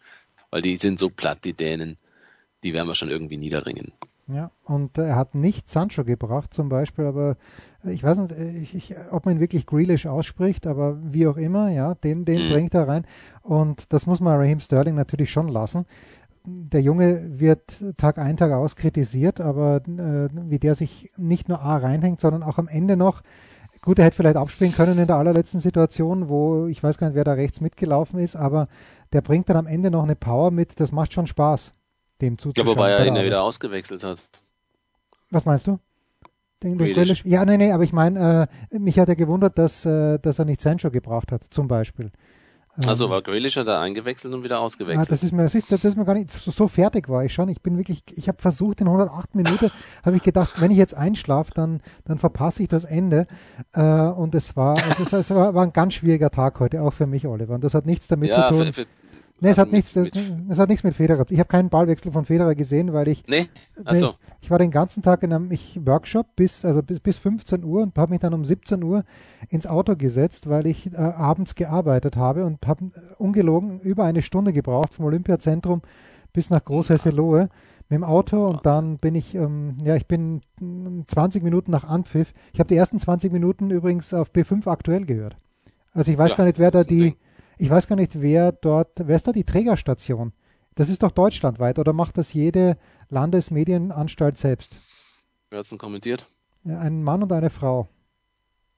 Weil 0.51 0.63
die 0.63 0.77
sind 0.77 0.99
so 0.99 1.11
platt, 1.11 1.45
die 1.45 1.53
Dänen, 1.53 1.97
die 2.63 2.73
werden 2.73 2.89
wir 2.89 2.95
schon 2.95 3.11
irgendwie 3.11 3.37
niederringen. 3.37 3.93
Ja, 4.31 4.51
und 4.65 4.99
er 4.99 5.17
hat 5.17 5.35
nicht 5.35 5.71
Sancho 5.71 6.05
gebracht 6.05 6.53
zum 6.53 6.69
Beispiel, 6.69 7.07
aber 7.07 7.37
ich 7.85 8.05
weiß 8.05 8.19
nicht, 8.19 8.33
ich, 8.33 8.75
ich, 8.75 8.95
ob 9.11 9.25
man 9.25 9.37
ihn 9.37 9.41
wirklich 9.41 9.65
Grealish 9.65 10.07
ausspricht, 10.07 10.67
aber 10.67 10.99
wie 11.03 11.27
auch 11.27 11.39
immer, 11.39 11.71
ja, 11.71 11.95
den, 11.95 12.27
den 12.27 12.47
mhm. 12.47 12.53
bringt 12.53 12.75
er 12.75 12.87
rein. 12.87 13.07
Und 13.43 13.91
das 13.91 14.07
muss 14.07 14.21
man 14.21 14.39
Raheem 14.39 14.61
Sterling 14.61 14.97
natürlich 14.97 15.31
schon 15.31 15.49
lassen. 15.49 15.87
Der 16.45 16.83
Junge 16.83 17.41
wird 17.41 17.83
Tag 17.97 18.19
ein, 18.19 18.37
Tag 18.37 18.53
aus 18.53 18.77
kritisiert, 18.77 19.41
aber 19.41 19.77
äh, 19.87 20.29
wie 20.51 20.59
der 20.59 20.75
sich 20.75 21.11
nicht 21.17 21.49
nur 21.49 21.63
A 21.63 21.79
reinhängt, 21.79 22.21
sondern 22.21 22.43
auch 22.43 22.59
am 22.59 22.69
Ende 22.69 22.99
noch, 22.99 23.23
gut, 23.81 23.99
er 23.99 24.05
hätte 24.05 24.17
vielleicht 24.17 24.37
abspielen 24.37 24.75
können 24.75 24.99
in 24.99 25.07
der 25.07 25.17
allerletzten 25.17 25.61
Situation, 25.61 26.29
wo 26.29 26.67
ich 26.67 26.83
weiß 26.83 26.99
gar 26.99 27.07
nicht, 27.07 27.17
wer 27.17 27.25
da 27.25 27.33
rechts 27.33 27.63
mitgelaufen 27.63 28.19
ist, 28.19 28.37
aber 28.37 28.69
der 29.15 29.23
bringt 29.23 29.49
dann 29.49 29.57
am 29.57 29.67
Ende 29.67 29.91
noch 29.91 30.03
eine 30.03 30.17
Power 30.17 30.51
mit, 30.51 30.81
das 30.81 30.93
macht 30.93 31.15
schon 31.15 31.27
Spaß 31.27 31.73
dem 32.21 32.39
zuzuschauen. 32.39 32.67
Ja, 32.67 32.73
wobei 32.73 32.91
er 32.91 33.07
ihn 33.07 33.17
ja 33.17 33.25
wieder 33.25 33.43
ausgewechselt 33.43 34.05
hat. 34.05 34.21
Was 35.31 35.45
meinst 35.45 35.67
du? 35.67 35.79
Den, 36.63 36.79
den 36.79 36.95
Grealish? 36.95 37.23
Ja, 37.25 37.45
nee, 37.45 37.57
nee, 37.57 37.73
aber 37.73 37.85
ich 37.85 37.93
meine, 37.93 38.49
äh, 38.73 38.79
mich 38.79 38.99
hat 38.99 39.09
er 39.09 39.17
gewundert, 39.17 39.59
dass, 39.59 39.85
äh, 39.85 40.19
dass 40.19 40.39
er 40.39 40.45
nicht 40.45 40.61
Sancho 40.61 40.91
gebracht 40.91 41.31
hat, 41.31 41.43
zum 41.51 41.69
Beispiel. 41.69 42.11
Also 42.87 43.07
ähm, 43.07 43.11
war 43.11 43.23
Grealish 43.23 43.57
hat 43.57 43.67
er 43.67 43.81
eingewechselt 43.81 44.33
und 44.35 44.45
wieder 44.45 44.61
ausgewechselt. 44.61 45.07
Ah, 45.07 45.11
das 45.11 45.23
ist 45.23 45.33
mir, 45.33 45.43
das 45.43 45.55
ist, 45.55 45.71
das 45.71 45.85
ist 45.85 45.97
mir 45.97 46.05
gar 46.05 46.15
nicht, 46.15 46.31
so, 46.31 46.51
so 46.51 46.69
fertig 46.69 47.09
war 47.09 47.25
ich 47.25 47.33
schon. 47.33 47.49
Ich 47.49 47.61
bin 47.61 47.77
wirklich, 47.77 48.03
ich 48.15 48.29
habe 48.29 48.41
versucht, 48.41 48.81
in 48.81 48.87
108 48.87 49.35
Minuten, 49.35 49.71
habe 50.05 50.17
ich 50.17 50.23
gedacht, 50.23 50.61
wenn 50.61 50.71
ich 50.71 50.77
jetzt 50.77 50.95
einschlafe, 50.95 51.53
dann, 51.55 51.81
dann 52.05 52.19
verpasse 52.19 52.63
ich 52.63 52.69
das 52.69 52.85
Ende. 52.85 53.27
Äh, 53.73 53.83
und 53.83 54.35
es 54.35 54.57
war, 54.57 54.77
also 54.79 55.03
es, 55.03 55.13
es 55.13 55.31
war, 55.31 55.55
war, 55.55 55.65
ein 55.65 55.73
ganz 55.73 55.95
schwieriger 55.95 56.31
Tag 56.31 56.61
heute, 56.61 56.83
auch 56.83 56.93
für 56.93 57.07
mich, 57.07 57.27
Oliver. 57.27 57.55
Und 57.55 57.65
das 57.65 57.75
hat 57.75 57.87
nichts 57.87 58.07
damit 58.07 58.31
ja, 58.31 58.49
zu 58.49 58.55
tun. 58.55 58.67
Für, 58.73 58.85
für, 58.85 58.87
Nee, 59.41 59.51
es 59.51 59.59
hat, 59.59 59.71
nichts, 59.71 59.93
das, 59.93 60.09
das 60.49 60.59
hat 60.59 60.69
nichts 60.69 60.83
mit 60.83 60.95
Federer. 60.95 61.25
Ich 61.31 61.39
habe 61.39 61.49
keinen 61.49 61.69
Ballwechsel 61.69 62.11
von 62.11 62.25
Federer 62.25 62.57
gesehen, 62.57 62.93
weil 62.93 63.07
ich. 63.09 63.25
Nee, 63.29 63.47
also. 63.85 64.15
Ich 64.41 64.51
war 64.51 64.59
den 64.59 64.71
ganzen 64.71 65.03
Tag 65.03 65.23
in 65.23 65.33
einem 65.33 65.51
ich, 65.51 65.81
Workshop 65.85 66.37
bis, 66.37 66.65
also 66.65 66.83
bis, 66.83 67.01
bis 67.01 67.17
15 67.19 67.65
Uhr 67.65 67.83
und 67.83 67.97
habe 67.99 68.11
mich 68.11 68.21
dann 68.21 68.35
um 68.35 68.45
17 68.45 68.83
Uhr 68.83 69.05
ins 69.49 69.67
Auto 69.67 69.97
gesetzt, 69.97 70.49
weil 70.49 70.67
ich 70.67 70.93
äh, 70.93 70.97
abends 70.97 71.55
gearbeitet 71.55 72.17
habe 72.17 72.45
und 72.45 72.67
habe 72.67 72.91
ungelogen 73.19 73.81
über 73.81 74.05
eine 74.05 74.23
Stunde 74.23 74.53
gebraucht 74.53 74.95
vom 74.95 75.07
Olympiazentrum 75.07 75.83
bis 76.33 76.51
nach 76.51 76.65
Großhesselohe 76.65 77.49
mit 77.89 77.97
dem 77.97 78.05
Auto 78.05 78.47
und 78.47 78.67
dann 78.67 78.99
bin 78.99 79.15
ich, 79.15 79.35
ähm, 79.35 79.77
ja, 79.83 79.97
ich 79.97 80.07
bin 80.07 80.41
20 81.07 81.43
Minuten 81.43 81.71
nach 81.71 81.85
Anpfiff. 81.85 82.33
Ich 82.53 82.61
habe 82.61 82.69
die 82.69 82.77
ersten 82.77 82.99
20 82.99 83.33
Minuten 83.33 83.71
übrigens 83.71 84.13
auf 84.15 84.31
B5 84.31 84.69
aktuell 84.69 85.05
gehört. 85.05 85.37
Also 85.93 86.13
ich 86.13 86.19
weiß 86.19 86.33
ja, 86.33 86.37
gar 86.37 86.45
nicht, 86.45 86.59
wer 86.59 86.71
da 86.71 86.85
die, 86.85 87.01
Ding. 87.01 87.17
Ich 87.59 87.71
weiß 87.71 87.89
gar 87.89 87.97
nicht, 87.97 88.21
wer 88.21 88.53
dort, 88.53 88.91
wer 89.05 89.17
ist 89.17 89.27
da 89.27 89.33
die 89.33 89.45
Trägerstation? 89.45 90.33
Das 90.77 90.89
ist 90.89 91.03
doch 91.03 91.11
deutschlandweit 91.11 91.79
oder 91.79 91.93
macht 91.93 92.17
das 92.17 92.33
jede 92.33 92.77
Landesmedienanstalt 93.09 94.39
selbst? 94.39 94.77
Wer 95.51 95.59
hat 95.59 95.65
es 95.65 95.71
denn 95.71 95.79
kommentiert? 95.79 96.25
Ein 96.65 97.03
Mann 97.03 97.23
und 97.23 97.33
eine 97.33 97.51
Frau. 97.51 97.89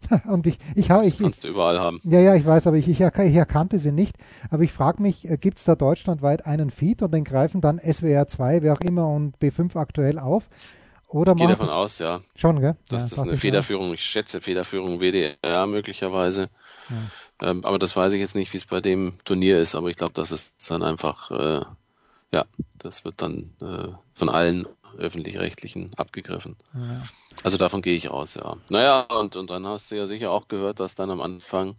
und 0.28 0.46
ich, 0.46 0.58
ich, 0.74 0.88
ich, 0.88 1.06
ich 1.06 1.18
kannst 1.18 1.44
du 1.44 1.48
überall 1.48 1.78
haben. 1.78 2.00
Ja, 2.04 2.20
ja, 2.20 2.34
ich 2.34 2.46
weiß, 2.46 2.66
aber 2.66 2.78
ich, 2.78 2.88
ich, 2.88 3.00
ich 3.00 3.34
erkannte 3.34 3.78
sie 3.78 3.92
nicht. 3.92 4.16
Aber 4.48 4.62
ich 4.62 4.72
frage 4.72 5.02
mich, 5.02 5.28
äh, 5.28 5.36
gibt 5.36 5.58
es 5.58 5.64
da 5.64 5.74
deutschlandweit 5.74 6.46
einen 6.46 6.70
Feed 6.70 7.02
und 7.02 7.12
den 7.12 7.24
greifen 7.24 7.60
dann 7.60 7.78
SWR 7.78 8.26
2, 8.26 8.62
wer 8.62 8.72
auch 8.72 8.80
immer 8.80 9.08
und 9.08 9.36
B5 9.38 9.76
aktuell 9.76 10.18
auf? 10.18 10.48
Oder 11.06 11.34
Gehe 11.34 11.48
davon 11.48 11.68
aus, 11.68 11.98
ja. 11.98 12.20
Schon, 12.36 12.60
gell? 12.60 12.76
Dass 12.88 13.10
ja, 13.10 13.16
das 13.16 13.18
eine 13.26 13.36
Federführung, 13.36 13.92
ich 13.92 14.02
schätze 14.02 14.40
Federführung 14.40 15.00
WDR 15.00 15.66
möglicherweise. 15.66 16.50
Ja. 16.88 16.96
Ähm, 17.42 17.64
aber 17.64 17.78
das 17.78 17.96
weiß 17.96 18.12
ich 18.12 18.20
jetzt 18.20 18.34
nicht, 18.34 18.52
wie 18.52 18.58
es 18.58 18.66
bei 18.66 18.80
dem 18.80 19.14
Turnier 19.24 19.58
ist, 19.60 19.74
aber 19.74 19.88
ich 19.88 19.96
glaube, 19.96 20.12
das 20.14 20.32
ist 20.32 20.70
dann 20.70 20.82
einfach, 20.82 21.30
äh, 21.30 21.64
ja, 22.32 22.44
das 22.78 23.04
wird 23.04 23.22
dann 23.22 23.50
äh, 23.60 23.88
von 24.14 24.28
allen 24.28 24.66
öffentlich-rechtlichen 24.98 25.92
abgegriffen. 25.96 26.56
Ja. 26.74 27.02
Also 27.42 27.56
davon 27.56 27.82
gehe 27.82 27.94
ich 27.94 28.10
aus, 28.10 28.34
ja. 28.34 28.56
Naja, 28.70 29.00
und, 29.00 29.36
und 29.36 29.50
dann 29.50 29.66
hast 29.66 29.90
du 29.90 29.96
ja 29.96 30.06
sicher 30.06 30.30
auch 30.30 30.48
gehört, 30.48 30.80
dass 30.80 30.94
dann 30.94 31.10
am 31.10 31.20
Anfang, 31.20 31.76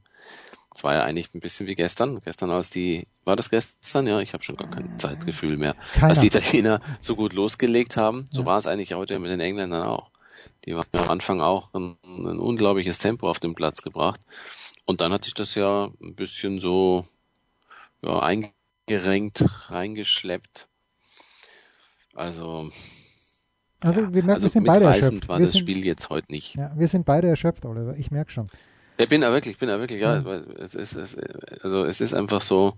es 0.74 0.84
war 0.84 0.94
ja 0.94 1.04
eigentlich 1.04 1.34
ein 1.34 1.42
bisschen 1.42 1.68
wie 1.68 1.76
gestern, 1.76 2.22
gestern 2.24 2.52
als 2.52 2.70
die, 2.70 3.06
war 3.26 3.36
das 3.36 3.50
gestern? 3.50 4.08
Ja, 4.08 4.20
ich 4.20 4.34
habe 4.34 4.44
schon 4.44 4.56
gar 4.56 4.70
kein 4.70 4.98
Zeitgefühl 5.00 5.58
mehr. 5.58 5.76
Keiner. 5.94 6.08
Als 6.08 6.22
die 6.22 6.28
Italiener 6.28 6.82
so 7.00 7.16
gut 7.16 7.34
losgelegt 7.34 7.98
haben, 7.98 8.26
so 8.30 8.42
ja. 8.42 8.48
war 8.48 8.58
es 8.58 8.68
eigentlich 8.68 8.94
heute 8.94 9.20
mit 9.20 9.32
den 9.32 9.40
Engländern 9.40 9.84
auch. 9.84 10.11
Die 10.66 10.76
haben 10.76 10.88
am 10.94 11.10
Anfang 11.10 11.42
auch 11.42 11.74
ein, 11.74 11.98
ein 12.04 12.40
unglaubliches 12.40 13.00
Tempo 13.00 13.30
auf 13.30 13.40
den 13.40 13.56
Platz 13.56 13.82
gebracht. 13.82 14.20
Und 14.86 15.02
dann 15.02 15.12
hat 15.12 15.26
sich 15.26 15.34
das 15.34 15.56
ja 15.56 15.92
ein 16.02 16.16
bisschen 16.16 16.60
so 16.60 17.06
ja, 18.02 18.20
eingerenkt, 18.20 19.46
reingeschleppt. 19.70 20.68
Also, 22.14 22.70
also 23.80 24.02
wir, 24.02 24.24
merken, 24.24 24.32
also 24.32 24.44
wir 24.46 24.50
sind 24.50 24.66
beide 24.66 24.86
erschöpft. 24.86 25.28
war 25.28 25.40
wir 25.40 25.46
das 25.46 25.54
sind, 25.54 25.62
Spiel 25.62 25.84
jetzt 25.86 26.10
heute 26.10 26.32
nicht. 26.32 26.56
Ja, 26.56 26.72
wir 26.76 26.88
sind 26.88 27.06
beide 27.06 27.28
erschöpft, 27.28 27.66
Oliver. 27.66 27.96
Ich 27.98 28.12
merke 28.12 28.32
schon. 28.32 28.50
Ich 28.98 29.10
bin 29.10 29.22
da 29.22 29.32
wirklich, 29.32 29.58
bin 29.58 29.70
da 29.70 29.80
wirklich, 29.80 30.02
ja. 30.02 30.20
ja. 30.20 30.42
Es 30.60 30.76
ist, 30.76 30.96
es, 30.96 31.18
also 31.64 31.86
es 31.86 32.02
ist 32.02 32.14
einfach 32.14 32.42
so, 32.42 32.74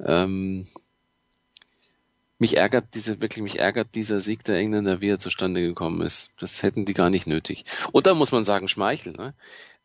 ähm, 0.00 0.66
mich 2.38 2.56
ärgert 2.56 2.94
diese, 2.94 3.20
wirklich 3.20 3.42
mich 3.42 3.58
ärgert 3.58 3.94
dieser 3.94 4.20
Sieg 4.20 4.44
der 4.44 4.56
Engländer, 4.56 5.00
wie 5.00 5.08
er 5.08 5.18
zustande 5.18 5.62
gekommen 5.62 6.02
ist. 6.02 6.30
Das 6.38 6.62
hätten 6.62 6.84
die 6.84 6.94
gar 6.94 7.10
nicht 7.10 7.26
nötig. 7.26 7.64
Und 7.92 8.06
da 8.06 8.14
muss 8.14 8.32
man 8.32 8.44
sagen, 8.44 8.68
Schmeichel, 8.68 9.12
ne? 9.12 9.34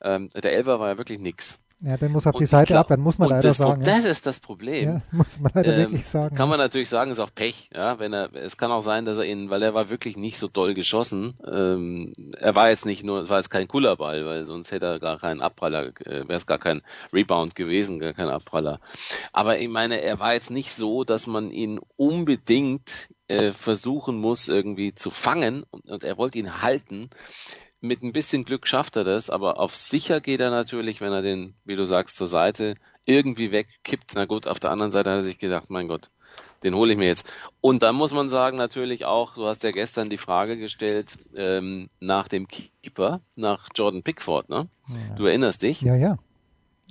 Ähm, 0.02 0.30
der 0.34 0.54
Elfer 0.54 0.80
war 0.80 0.90
ja 0.90 0.98
wirklich 0.98 1.20
nix. 1.20 1.64
Ja, 1.84 1.98
der 1.98 2.10
muss 2.10 2.28
auf 2.28 2.36
die 2.36 2.46
Seite 2.46 2.74
glaub, 2.74 2.82
abwehren, 2.82 3.02
muss 3.02 3.18
man 3.18 3.30
leider 3.30 3.48
das, 3.48 3.58
sagen. 3.58 3.84
Das 3.84 4.04
ja. 4.04 4.12
ist 4.12 4.28
das 4.28 4.40
Problem. 4.40 4.86
Ja, 4.86 5.02
muss 5.12 5.40
man 5.40 5.52
leider 5.56 5.74
ähm, 5.74 5.80
wirklich 5.80 6.06
sagen. 6.06 6.36
Kann 6.36 6.48
man 6.48 6.60
natürlich 6.60 6.90
sagen, 6.90 7.10
ist 7.10 7.20
auch 7.20 7.34
Pech. 7.34 7.72
Ja, 7.74 7.98
wenn 7.98 8.14
er, 8.14 8.34
es 8.36 8.56
kann 8.58 8.72
auch 8.72 8.82
sein, 8.82 9.06
dass 9.06 9.18
er 9.18 9.26
ihn, 9.26 9.50
weil 9.50 9.64
er 9.64 9.74
war 9.74 9.90
wirklich 9.90 10.16
nicht 10.16 10.38
so 10.38 10.48
doll 10.48 10.76
geschossen. 10.76 11.34
Ähm, 11.52 12.14
er 12.38 12.54
war 12.54 12.70
jetzt 12.70 12.86
nicht 12.86 13.04
nur, 13.04 13.22
es 13.22 13.30
war 13.30 13.38
jetzt 13.38 13.50
kein 13.50 13.68
cooler 13.68 13.96
Ball, 13.96 14.26
weil 14.28 14.46
sonst 14.46 14.72
hätte 14.72 14.86
er 14.86 15.00
gar 15.00 15.18
keinen 15.18 15.42
Abpraller, 15.42 15.88
äh, 16.06 16.28
wäre 16.28 16.36
es 16.36 16.46
gar 16.46 16.60
kein 16.60 16.84
Rebound 17.12 17.56
gewesen, 17.56 17.98
gar 17.98 18.14
kein 18.14 18.30
Abpraller. 18.30 18.80
Aber 19.34 19.58
ich 19.58 19.70
meine, 19.70 20.02
er 20.02 20.20
war 20.20 20.36
jetzt 20.36 20.52
nicht 20.52 20.74
so, 20.74 21.04
dass 21.04 21.26
man 21.26 21.50
ihn 21.50 21.80
unbedingt 21.98 23.10
äh, 23.28 23.52
versuchen 23.52 24.18
muss, 24.18 24.50
irgendwie 24.50 24.94
zu 24.94 25.10
fangen 25.10 25.64
und, 25.72 25.90
und 25.90 26.04
er 26.04 26.18
wollte 26.18 26.38
ihn 26.38 26.62
halten 26.62 27.10
mit 27.82 28.04
ein 28.04 28.14
bisschen 28.14 28.46
Glück 28.46 28.68
schafft 28.68 28.96
er 28.96 29.04
das, 29.04 29.30
aber 29.30 29.60
auf 29.60 29.76
sicher 29.76 30.22
geht 30.22 30.40
er 30.40 30.52
natürlich, 30.52 31.02
wenn 31.02 31.12
er 31.12 31.24
den, 31.24 31.56
wie 31.66 31.76
du 31.76 31.86
sagst, 31.86 32.16
zur 32.16 32.28
Seite 32.28 32.76
irgendwie 33.06 33.52
wegkippt. 33.52 34.14
Na 34.16 34.26
gut, 34.26 34.48
auf 34.48 34.60
der 34.60 34.72
anderen 34.72 34.92
Seite 34.92 35.10
hat 35.10 35.18
er 35.18 35.24
sich 35.24 35.40
gedacht, 35.40 35.70
mein 35.70 35.88
Gott, 35.88 36.12
den 36.64 36.76
hole 36.76 36.92
ich 36.92 36.98
mir 36.98 37.08
jetzt. 37.08 37.26
Und 37.60 37.82
dann 37.82 37.96
muss 37.96 38.14
man 38.14 38.30
sagen, 38.30 38.56
natürlich 38.58 39.06
auch, 39.06 39.34
du 39.34 39.48
hast 39.48 39.64
ja 39.64 39.72
gestern 39.72 40.10
die 40.10 40.20
Frage 40.20 40.58
gestellt 40.58 41.18
ähm, 41.36 41.90
nach 42.00 42.28
dem 42.28 42.48
Keeper, 42.48 43.22
nach 43.36 43.70
Jordan 43.76 44.04
Pickford, 44.04 44.50
ne? 44.50 44.68
Ja. 44.88 45.16
Du 45.16 45.26
erinnerst 45.26 45.64
dich? 45.64 45.82
Ja, 45.82 45.96
ja. 45.96 46.18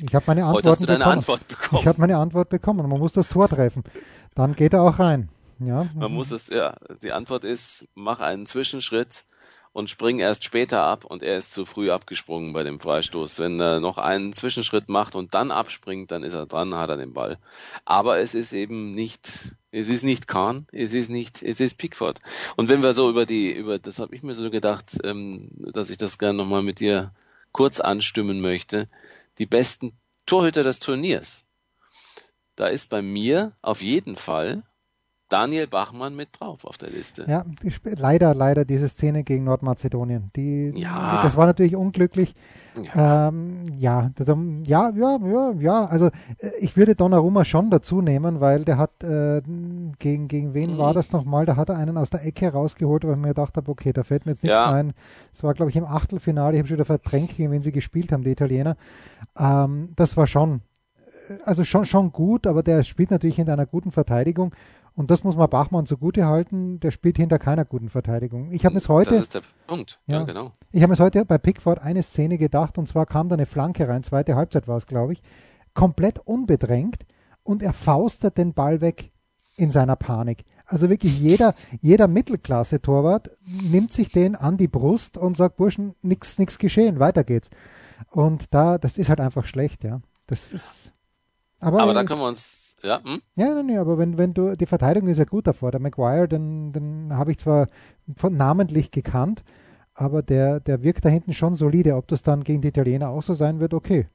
Ich 0.02 0.14
habe 0.14 0.25
meine 0.26 0.44
Antwort 0.44 0.64
Heute 0.64 0.70
hast 0.70 0.82
du 0.82 0.87
deine 0.87 0.99
bekommen. 0.99 1.18
Antwort 1.18 1.49
bekommen. 1.49 1.80
Ich 1.82 1.87
habe 1.87 2.00
meine 2.00 2.16
Antwort 2.16 2.49
bekommen. 2.49 2.88
Man 2.88 2.99
muss 2.99 3.12
das 3.12 3.28
Tor 3.28 3.49
treffen. 3.49 3.85
Dann 4.35 4.56
geht 4.56 4.73
er 4.73 4.82
auch 4.82 4.99
rein. 4.99 5.28
Ja. 5.61 5.88
Man 5.94 6.12
muss 6.12 6.30
es, 6.30 6.49
ja. 6.49 6.75
Die 7.02 7.12
Antwort 7.12 7.44
ist, 7.44 7.87
mach 7.94 8.20
einen 8.20 8.47
Zwischenschritt 8.47 9.25
und 9.72 9.88
springen 9.88 10.18
erst 10.18 10.44
später 10.44 10.82
ab 10.82 11.04
und 11.04 11.22
er 11.22 11.38
ist 11.38 11.52
zu 11.52 11.64
früh 11.64 11.90
abgesprungen 11.90 12.52
bei 12.52 12.64
dem 12.64 12.80
Freistoß. 12.80 13.38
Wenn 13.38 13.60
er 13.60 13.80
noch 13.80 13.98
einen 13.98 14.32
Zwischenschritt 14.32 14.88
macht 14.88 15.14
und 15.14 15.34
dann 15.34 15.50
abspringt, 15.50 16.10
dann 16.10 16.24
ist 16.24 16.34
er 16.34 16.46
dran, 16.46 16.74
hat 16.74 16.90
er 16.90 16.96
den 16.96 17.12
Ball. 17.12 17.38
Aber 17.84 18.18
es 18.18 18.34
ist 18.34 18.52
eben 18.52 18.94
nicht, 18.94 19.54
es 19.70 19.88
ist 19.88 20.02
nicht 20.02 20.26
Kahn, 20.26 20.66
es 20.72 20.92
ist 20.92 21.08
nicht, 21.08 21.42
es 21.42 21.60
ist 21.60 21.78
Pickford. 21.78 22.18
Und 22.56 22.68
wenn 22.68 22.82
wir 22.82 22.94
so 22.94 23.08
über 23.08 23.26
die, 23.26 23.52
über, 23.52 23.78
das 23.78 24.00
habe 24.00 24.14
ich 24.14 24.22
mir 24.22 24.34
so 24.34 24.50
gedacht, 24.50 24.98
ähm, 25.04 25.50
dass 25.72 25.90
ich 25.90 25.98
das 25.98 26.18
gerne 26.18 26.36
nochmal 26.36 26.62
mit 26.62 26.80
dir 26.80 27.12
kurz 27.52 27.78
anstimmen 27.78 28.40
möchte, 28.40 28.88
die 29.38 29.46
besten 29.46 29.92
Torhüter 30.26 30.64
des 30.64 30.80
Turniers. 30.80 31.46
Da 32.56 32.66
ist 32.66 32.90
bei 32.90 33.02
mir 33.02 33.52
auf 33.62 33.82
jeden 33.82 34.16
Fall 34.16 34.64
Daniel 35.30 35.68
Bachmann 35.68 36.16
mit 36.16 36.28
drauf 36.38 36.64
auf 36.64 36.76
der 36.76 36.90
Liste. 36.90 37.25
Ja, 37.28 37.44
leider, 37.84 38.34
leider 38.34 38.64
diese 38.64 38.88
Szene 38.88 39.22
gegen 39.25 39.44
Nordmazedonien. 39.44 40.30
Die, 40.37 40.72
ja. 40.75 41.22
Das 41.22 41.37
war 41.37 41.46
natürlich 41.46 41.76
unglücklich. 41.76 42.34
Ja. 42.94 43.28
Ähm, 43.28 43.64
ja, 43.78 44.10
das, 44.16 44.28
ja, 44.64 44.90
ja, 44.90 45.18
ja, 45.25 45.52
ja. 45.58 45.84
Also 45.87 46.06
äh, 46.38 46.50
ich 46.58 46.76
würde 46.76 46.94
Donnarumma 46.94 47.44
schon 47.44 47.70
dazu 47.70 48.02
nehmen, 48.02 48.40
weil 48.40 48.64
der 48.64 48.76
hat 48.76 49.02
äh, 49.02 49.40
gegen 49.99 50.28
gegen 50.28 50.54
wen 50.54 50.75
mhm. 50.75 50.78
war 50.78 50.94
das 50.94 51.12
nochmal? 51.12 51.46
Da 51.46 51.56
hat 51.56 51.68
er 51.68 51.76
einen 51.76 51.96
aus 51.96 52.10
der 52.10 52.25
Ecke 52.25 52.52
rausgeholt, 52.52 53.04
weil 53.04 53.12
ich 53.12 53.18
mir 53.18 53.28
gedacht 53.28 53.56
habe, 53.56 53.70
okay, 53.70 53.92
da 53.92 54.02
fällt 54.02 54.26
mir 54.26 54.32
jetzt 54.32 54.42
nichts 54.42 54.56
ja. 54.56 54.70
ein. 54.70 54.92
Es 55.32 55.42
war, 55.42 55.54
glaube 55.54 55.70
ich, 55.70 55.76
im 55.76 55.84
Achtelfinale. 55.84 56.54
Ich 56.54 56.58
habe 56.58 56.68
schon 56.68 56.76
wieder 56.76 56.84
verdrängt, 56.84 57.37
gegen 57.37 57.52
wen 57.52 57.62
sie 57.62 57.72
gespielt 57.72 58.12
haben, 58.12 58.25
die 58.25 58.30
Italiener. 58.30 58.76
Ähm, 59.38 59.92
das 59.96 60.16
war 60.16 60.26
schon 60.26 60.62
äh, 61.28 61.38
also 61.44 61.64
schon, 61.64 61.84
schon 61.87 62.12
gut, 62.12 62.46
aber 62.46 62.62
der 62.62 62.82
spielt 62.82 63.10
natürlich 63.10 63.38
in 63.38 63.49
einer 63.49 63.66
guten 63.66 63.92
Verteidigung 63.92 64.54
und 65.00 65.11
das 65.11 65.25
muss 65.25 65.35
man 65.35 65.49
Bachmann 65.49 65.87
zugute 65.87 66.26
halten, 66.26 66.78
der 66.78 66.90
spielt 66.90 67.16
hinter 67.16 67.38
keiner 67.38 67.64
guten 67.64 67.88
Verteidigung. 67.88 68.52
Ich 68.52 68.66
habe 68.66 68.75
mir 68.75 68.87
heute. 68.87 69.12
Das 69.12 69.23
ist 69.23 69.35
der 69.35 69.40
Punkt, 69.66 69.99
ja, 70.07 70.19
ja 70.19 70.25
genau. 70.25 70.52
Ich 70.73 70.83
habe 70.83 70.92
mir 70.92 70.99
heute 70.99 71.25
bei 71.25 71.38
Pickford 71.38 71.80
eine 71.80 72.02
Szene 72.02 72.37
gedacht, 72.37 72.76
und 72.76 72.87
zwar 72.87 73.07
kam 73.07 73.30
da 73.30 73.35
eine 73.35 73.47
Flanke 73.47 73.88
rein, 73.88 74.02
zweite 74.02 74.37
Halbzeit 74.37 74.69
war 74.69 74.76
es, 74.76 74.87
glaube 74.87 75.14
ich, 75.14 75.23
komplett 75.73 76.19
unbedrängt 76.19 77.07
und 77.42 77.62
er 77.62 77.73
faustet 77.73 78.37
den 78.37 78.52
Ball 78.52 78.83
weg 78.83 79.11
in 79.57 79.71
seiner 79.71 79.97
Panik. 79.97 80.45
Also 80.66 80.90
wirklich 80.90 81.19
jeder, 81.19 81.54
jeder 81.80 82.07
Mittelklasse-Torwart 82.07 83.30
nimmt 83.47 83.95
sich 83.95 84.11
den 84.11 84.37
an 84.37 84.59
die 84.59 84.69
Brust 84.69 85.16
und 85.16 85.35
sagt, 85.35 85.57
Burschen, 85.57 85.95
nichts 86.02 86.38
nix 86.38 86.59
geschehen, 86.59 87.00
weiter 87.00 87.25
geht's. 87.25 87.49
Und 88.11 88.52
da, 88.52 88.76
das 88.76 88.99
ist 88.99 89.09
halt 89.09 89.21
einfach 89.21 89.47
schlecht, 89.47 89.83
ja. 89.83 90.02
Das 90.26 90.52
ist. 90.52 90.92
Aber, 91.59 91.80
aber 91.80 91.95
da 91.95 92.04
können 92.04 92.21
wir 92.21 92.28
uns 92.28 92.69
ja, 92.82 93.02
hm? 93.02 93.22
ja, 93.37 93.54
nein, 93.54 93.66
nein, 93.66 93.78
aber 93.78 93.99
wenn, 93.99 94.18
wenn 94.18 94.34
du, 94.34 94.56
die 94.56 94.66
Verteidigung 94.66 95.08
ist 95.08 95.18
ja 95.18 95.25
gut 95.25 95.46
davor. 95.46 95.70
Der 95.70 95.80
Maguire, 95.80 96.28
den, 96.28 96.72
den 96.72 97.16
habe 97.16 97.32
ich 97.32 97.38
zwar 97.38 97.68
von, 98.16 98.37
namentlich 98.37 98.90
gekannt, 98.90 99.44
aber 99.94 100.22
der, 100.22 100.60
der 100.60 100.82
wirkt 100.82 101.04
da 101.04 101.08
hinten 101.08 101.32
schon 101.32 101.54
solide. 101.54 101.96
Ob 101.96 102.08
das 102.08 102.22
dann 102.22 102.44
gegen 102.44 102.62
die 102.62 102.68
Italiener 102.68 103.10
auch 103.10 103.22
so 103.22 103.34
sein 103.34 103.60
wird, 103.60 103.75
okay. 103.75 104.06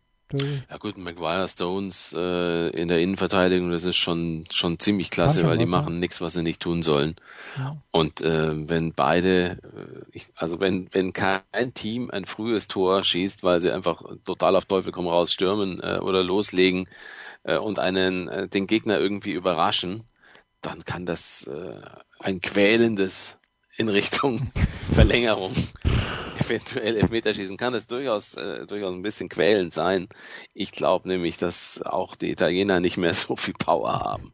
Ja 0.70 0.78
gut, 0.78 0.98
Maguire 0.98 1.48
Stones 1.48 2.16
äh, 2.18 2.70
in 2.70 2.88
der 2.88 3.00
Innenverteidigung, 3.00 3.70
das 3.70 3.84
ist 3.84 3.98
schon 3.98 4.46
schon 4.50 4.80
ziemlich 4.80 5.12
klasse, 5.12 5.44
weil 5.44 5.60
die 5.60 5.68
machen 5.68 6.00
nichts, 6.00 6.20
was 6.20 6.34
sie 6.34 6.42
nicht 6.42 6.62
tun 6.62 6.82
sollen. 6.82 7.16
Ja. 7.58 7.78
Und 7.92 8.22
äh, 8.22 8.68
wenn 8.68 8.94
beide, 8.94 9.60
äh, 9.62 10.06
ich, 10.12 10.28
also 10.36 10.60
wenn 10.60 10.90
wenn 10.92 11.14
kein 11.14 11.74
Team 11.76 12.10
ein 12.10 12.26
frühes 12.26 12.68
Tor 12.68 13.04
schießt, 13.04 13.44
weil 13.44 13.62
sie 13.62 13.72
einfach 13.72 14.02
total 14.26 14.56
auf 14.56 14.66
Teufel 14.66 14.92
komm 14.92 15.08
raus 15.08 15.32
stürmen 15.32 15.80
äh, 15.80 16.00
oder 16.00 16.24
loslegen, 16.24 16.88
äh, 17.46 17.58
und 17.58 17.80
einen 17.80 18.28
äh, 18.28 18.48
den 18.48 18.68
Gegner 18.68 19.00
irgendwie 19.00 19.32
überraschen, 19.32 20.04
dann 20.62 20.84
kann 20.84 21.06
das 21.06 21.48
äh, 21.48 21.82
ein 22.20 22.42
quälendes 22.42 23.38
in 23.78 23.90
Richtung 23.90 24.52
Verlängerung 24.94 25.54
eventuell 26.40 26.98
Elfmeterschießen 26.98 27.58
kann 27.58 27.74
es 27.74 27.88
durchaus 27.88 28.36
äh, 28.36 28.66
durchaus 28.66 28.94
ein 28.94 29.02
bisschen 29.02 29.30
quälend 29.30 29.74
sein. 29.74 30.08
Ich 30.54 30.72
glaube 30.72 31.08
nämlich, 31.08 31.38
dass 31.38 31.82
auch 31.82 32.16
die 32.16 32.32
Italiener 32.32 32.80
nicht 32.80 32.98
mehr 32.98 33.14
so 33.14 33.36
viel 33.36 33.54
Power 33.54 34.00
haben. 34.00 34.32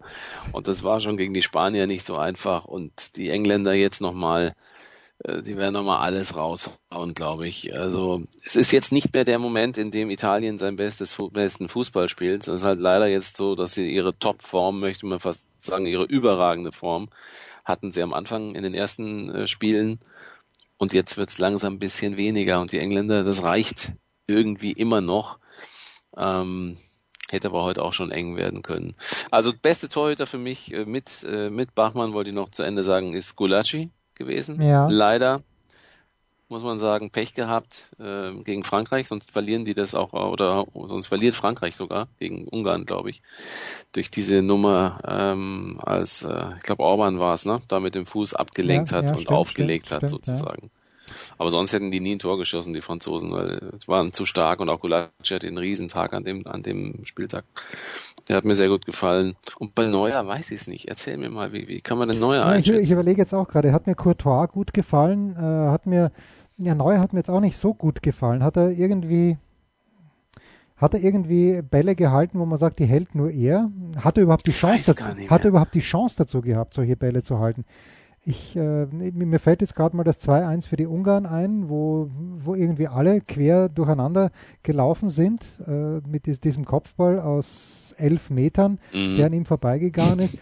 Und 0.52 0.68
das 0.68 0.84
war 0.84 1.00
schon 1.00 1.18
gegen 1.18 1.34
die 1.34 1.42
Spanier 1.42 1.88
nicht 1.88 2.04
so 2.04 2.18
einfach 2.18 2.66
und 2.66 3.16
die 3.16 3.30
Engländer 3.30 3.74
jetzt 3.74 4.02
nochmal 4.02 4.56
äh, 5.24 5.42
die 5.42 5.58
werden 5.58 5.74
nochmal 5.74 6.00
alles 6.00 6.36
raushauen, 6.36 7.14
glaube 7.14 7.48
ich. 7.48 7.74
Also 7.76 8.24
es 8.44 8.56
ist 8.56 8.72
jetzt 8.72 8.92
nicht 8.92 9.14
mehr 9.14 9.26
der 9.26 9.40
Moment, 9.40 9.78
in 9.78 9.92
dem 9.92 10.10
Italien 10.10 10.58
sein 10.58 10.76
bestes 10.76 11.16
besten 11.32 11.70
Fußball 11.70 12.10
spielt. 12.10 12.48
Es 12.48 12.62
ist 12.62 12.64
halt 12.64 12.80
leider 12.80 13.08
jetzt 13.08 13.38
so, 13.38 13.56
dass 13.56 13.74
sie 13.74 13.92
ihre 13.92 14.18
Topform, 14.18 14.80
möchte 14.80 15.06
man 15.06 15.20
fast 15.20 15.48
sagen, 15.58 15.86
ihre 15.86 16.06
überragende 16.06 16.72
Form 16.72 17.10
hatten 17.66 17.92
sie 17.92 18.02
am 18.02 18.14
Anfang 18.14 18.56
in 18.56 18.64
den 18.64 18.74
ersten 18.74 19.30
äh, 19.30 19.48
Spielen 19.48 20.00
und 20.78 20.94
jetzt 20.94 21.18
wird 21.18 21.30
es 21.30 21.38
langsam 21.38 21.76
ein 21.76 21.80
bisschen 21.80 22.18
weniger 22.18 22.60
und 22.60 22.72
die 22.72 22.80
Engländer, 22.80 23.24
das 23.24 23.44
reicht 23.44 23.94
irgendwie 24.26 24.72
immer 24.72 25.02
noch. 25.02 25.38
Ähm, 26.18 26.76
hätte 27.30 27.48
aber 27.48 27.64
heute 27.64 27.84
auch 27.84 27.94
schon 27.94 28.12
eng 28.12 28.36
werden 28.36 28.62
können. 28.62 28.96
Also 29.30 29.54
beste 29.54 29.88
Torhüter 29.88 30.26
für 30.26 30.38
mich 30.38 30.74
äh, 30.74 30.86
mit, 30.86 31.24
äh, 31.24 31.50
mit 31.50 31.76
Bachmann 31.76 32.14
wollte 32.14 32.32
ich 32.32 32.36
noch 32.36 32.50
zu 32.50 32.64
Ende 32.64 32.84
sagen, 32.84 33.14
ist 33.14 33.36
Gulacsi 33.36 33.92
gewesen. 34.22 34.62
Ja. 34.62 34.88
Leider 34.88 35.42
muss 36.52 36.64
man 36.64 36.80
sagen, 36.80 37.12
Pech 37.12 37.34
gehabt 37.34 37.92
äh, 37.98 38.34
gegen 38.44 38.64
Frankreich, 38.64 39.08
sonst 39.08 39.32
verlieren 39.32 39.64
die 39.64 39.74
das 39.74 39.96
auch, 39.96 40.12
oder 40.14 40.66
sonst 40.88 41.08
verliert 41.08 41.34
Frankreich 41.34 41.78
sogar 41.78 42.10
gegen 42.20 42.48
Ungarn, 42.48 42.86
glaube 42.86 43.10
ich, 43.10 43.22
durch 43.94 44.12
diese 44.12 44.42
Nummer, 44.42 45.00
ähm, 45.08 45.80
als, 45.82 46.24
äh, 46.24 46.50
ich 46.58 46.64
glaube 46.64 46.84
Orban 46.84 47.20
war 47.20 47.34
es, 47.34 47.46
ne, 47.46 47.60
da 47.70 47.80
mit 47.80 47.96
dem 47.96 48.06
Fuß 48.06 48.34
abgelenkt 48.34 48.92
ja, 48.92 48.98
hat 48.98 49.06
ja, 49.06 49.12
und 49.12 49.22
stimmt, 49.22 49.30
aufgelegt 49.30 49.88
stimmt, 49.88 50.04
hat 50.04 50.10
stimmt, 50.10 50.26
sozusagen. 50.26 50.72
Aber 51.38 51.50
sonst 51.50 51.74
hätten 51.74 51.92
die 51.92 52.00
nie 52.00 52.16
ein 52.16 52.20
Tor 52.20 52.38
geschossen, 52.38 52.74
die 52.74 52.82
Franzosen, 52.82 53.32
weil 53.32 53.72
es 53.76 53.88
waren 53.88 54.12
zu 54.12 54.26
stark 54.26 54.60
und 54.60 54.70
auch 54.70 54.80
Gulacsi 54.80 55.34
hat 55.34 55.44
den 55.44 55.58
Riesentag 55.58 56.14
an 56.14 56.24
dem, 56.24 56.46
an 56.48 56.64
dem 56.64 57.06
Spieltag. 57.06 57.46
Der 58.28 58.38
hat 58.38 58.46
mir 58.46 58.56
sehr 58.56 58.70
gut 58.70 58.86
gefallen. 58.86 59.36
Und 59.58 59.76
bei 59.76 59.86
Neuer 59.86 60.26
weiß 60.26 60.52
ich 60.52 60.62
es 60.62 60.68
nicht. 60.68 60.88
Erzähl 60.88 61.18
mir 61.18 61.30
mal, 61.30 61.54
wie, 61.54 61.68
wie 61.68 61.82
kann 61.82 61.98
man 61.98 62.10
denn 62.10 62.20
Neuer 62.20 62.46
ja, 62.46 62.56
ich, 62.56 62.70
ich, 62.70 62.92
überlege 62.92 63.22
jetzt 63.22 63.34
auch 63.34 63.48
gerade, 63.48 63.74
hat 63.74 63.88
mir 63.88 63.96
Courtois 63.96 64.48
gut 64.48 64.74
gefallen, 64.74 65.36
äh, 65.36 65.70
hat 65.72 65.86
mir, 65.86 66.12
ja, 66.58 66.76
Neuer 66.76 67.00
hat 67.00 67.14
mir 67.14 67.20
jetzt 67.20 67.30
auch 67.30 67.42
nicht 67.42 67.58
so 67.58 67.74
gut 67.74 68.02
gefallen. 68.04 68.44
Hat 68.44 68.58
er 68.58 68.72
irgendwie, 68.72 69.38
hat 70.78 70.94
er 70.94 71.02
irgendwie 71.02 71.62
Bälle 71.62 71.96
gehalten, 71.96 72.40
wo 72.40 72.46
man 72.46 72.58
sagt, 72.58 72.80
die 72.80 72.86
hält 72.86 73.16
nur 73.16 73.32
er? 73.32 73.70
Hat 73.98 74.18
er 74.18 74.24
überhaupt 74.24 74.48
die 74.48 74.52
Chance 74.52 74.94
dazu, 74.94 75.30
hat 75.30 75.44
er 75.44 75.50
überhaupt 75.50 75.74
die 75.74 75.82
Chance 75.82 76.16
dazu 76.18 76.42
gehabt, 76.42 76.74
solche 76.74 76.96
Bälle 76.96 77.24
zu 77.24 77.40
halten? 77.40 77.66
Ich, 78.24 78.56
äh, 78.56 78.86
mir 78.86 79.40
fällt 79.40 79.62
jetzt 79.62 79.76
gerade 79.76 79.98
mal 79.98 80.04
das 80.04 80.22
2-1 80.22 80.68
für 80.68 80.78
die 80.78 80.86
Ungarn 80.86 81.26
ein, 81.26 81.70
wo, 81.70 82.08
wo 82.38 82.54
irgendwie 82.54 82.88
alle 82.88 83.20
quer 83.20 83.68
durcheinander 83.68 84.30
gelaufen 84.62 85.10
sind 85.10 85.42
äh, 85.66 86.08
mit 86.08 86.44
diesem 86.44 86.66
Kopfball 86.66 87.20
aus 87.20 87.96
elf 87.98 88.30
Metern, 88.30 88.80
mhm. 88.94 89.16
der 89.16 89.26
an 89.26 89.34
ihm 89.34 89.46
vorbeigegangen 89.46 90.20
ist. 90.20 90.38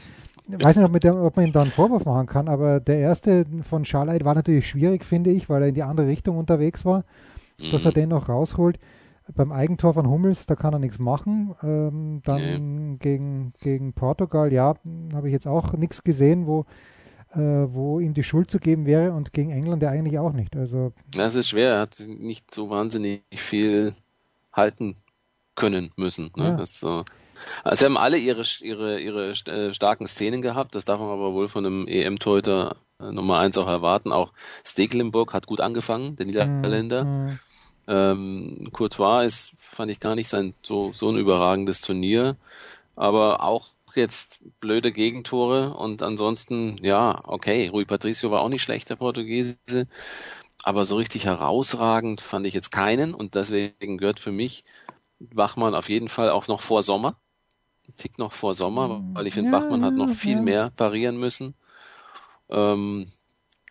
Ich 0.51 0.65
weiß 0.65 0.75
nicht, 0.75 0.86
ob, 0.86 1.00
der, 1.00 1.15
ob, 1.15 1.38
man 1.38 1.48
ihm 1.48 1.53
da 1.53 1.62
einen 1.62 1.71
Vorwurf 1.71 2.03
machen 2.05 2.27
kann, 2.27 2.50
aber 2.50 2.81
der 2.81 3.00
erste 3.00 3.45
von 3.62 3.86
Schaleit 3.86 4.25
war 4.25 4.36
natürlich 4.36 4.67
schwierig, 4.67 5.05
finde 5.05 5.29
ich, 5.29 5.48
weil 5.48 5.62
er 5.62 5.69
in 5.69 5.75
die 5.75 5.83
andere 5.83 6.07
Richtung 6.07 6.38
unterwegs 6.38 6.83
war, 6.83 7.05
mhm. 7.62 7.71
dass 7.71 7.86
er 7.86 7.91
mhm. 7.91 7.95
den 7.95 8.09
noch 8.09 8.27
rausholt. 8.27 8.77
beim 9.36 9.53
Eigentor 9.53 9.93
von 9.93 10.09
Hummels, 10.09 10.48
da 10.48 10.55
kann 10.55 10.74
er 10.74 10.79
nichts 10.79 11.00
machen. 11.00 11.55
Ähm, 11.63 12.21
dann 12.25 12.41
nee. 12.91 12.98
gegen, 13.00 13.53
gegen 13.62 13.93
Portugal, 13.93 14.51
ja, 14.51 14.74
habe 15.13 15.27
ich 15.27 15.33
jetzt 15.33 15.48
auch 15.48 15.71
nichts 15.74 16.03
gesehen, 16.03 16.45
wo, 16.45 16.65
wo 17.38 18.00
ihm 18.00 18.13
die 18.13 18.24
Schuld 18.24 18.50
zu 18.50 18.59
geben 18.59 18.86
wäre 18.86 19.12
und 19.12 19.33
gegen 19.33 19.51
England 19.51 19.83
ja 19.83 19.89
eigentlich 19.89 20.17
auch 20.19 20.33
nicht. 20.33 20.55
Also 20.55 20.93
das 21.13 21.36
ist 21.36 21.50
schwer, 21.50 21.74
er 21.74 21.81
hat 21.81 22.00
nicht 22.07 22.53
so 22.53 22.69
wahnsinnig 22.69 23.21
viel 23.31 23.93
halten 24.51 24.95
können 25.55 25.91
müssen. 25.95 26.31
Ne? 26.36 26.45
Ja. 26.45 26.57
Das, 26.57 26.79
so. 26.79 27.05
Also 27.63 27.79
sie 27.79 27.86
haben 27.86 27.98
alle 27.98 28.17
ihre, 28.17 28.43
ihre, 28.62 29.00
ihre 29.00 29.29
äh, 29.29 29.74
starken 29.74 30.07
Szenen 30.07 30.41
gehabt, 30.41 30.75
das 30.75 30.86
darf 30.86 31.00
man 31.00 31.09
aber 31.09 31.33
wohl 31.33 31.48
von 31.48 31.65
einem 31.65 31.88
EM-Torhüter 31.88 32.77
äh, 33.00 33.12
Nummer 33.12 33.39
eins 33.39 33.57
auch 33.57 33.67
erwarten. 33.67 34.12
Auch 34.12 34.33
Stekelenburg 34.65 35.33
hat 35.33 35.48
gut 35.48 35.62
angefangen, 35.62 36.15
der 36.15 36.25
Niederländer. 36.25 37.05
Mhm. 37.05 37.39
Ähm, 37.88 38.69
Courtois 38.71 39.25
ist, 39.25 39.53
fand 39.57 39.91
ich 39.91 40.00
gar 40.00 40.15
nicht 40.15 40.29
sein 40.29 40.53
so, 40.62 40.93
so 40.93 41.09
ein 41.09 41.17
überragendes 41.17 41.81
Turnier, 41.81 42.36
aber 42.95 43.41
auch 43.43 43.69
jetzt 43.96 44.39
blöde 44.60 44.91
Gegentore 44.91 45.74
und 45.75 46.03
ansonsten, 46.03 46.77
ja, 46.84 47.22
okay, 47.25 47.67
Rui 47.69 47.86
Patricio 47.86 48.31
war 48.31 48.41
auch 48.41 48.50
nicht 48.50 48.63
schlecht, 48.63 48.89
der 48.89 48.96
Portugiese, 48.96 49.58
aber 50.63 50.86
so 50.86 50.96
richtig 50.98 51.25
herausragend 51.25 52.22
fand 52.22 52.46
ich 52.46 52.53
jetzt 52.53 52.72
keinen 52.72 53.13
und 53.13 53.36
deswegen 53.36 53.98
gehört 53.98 54.19
für 54.19 54.31
mich 54.31 54.65
Wachmann 55.19 55.75
auf 55.75 55.89
jeden 55.89 56.10
Fall 56.10 56.29
auch 56.29 56.48
noch 56.48 56.62
vor 56.62 56.84
Sommer. 56.84 57.19
Tick 57.98 58.19
noch 58.19 58.34
vor 58.34 58.53
Sommer, 58.53 59.01
weil 59.13 59.27
ich 59.27 59.34
finde, 59.34 59.51
ja, 59.51 59.60
Bachmann 59.60 59.84
hat 59.84 59.93
noch 59.93 60.10
viel 60.10 60.38
ja. 60.38 60.41
mehr 60.41 60.69
parieren 60.69 61.17
müssen. 61.17 61.55
Ähm, 62.50 63.05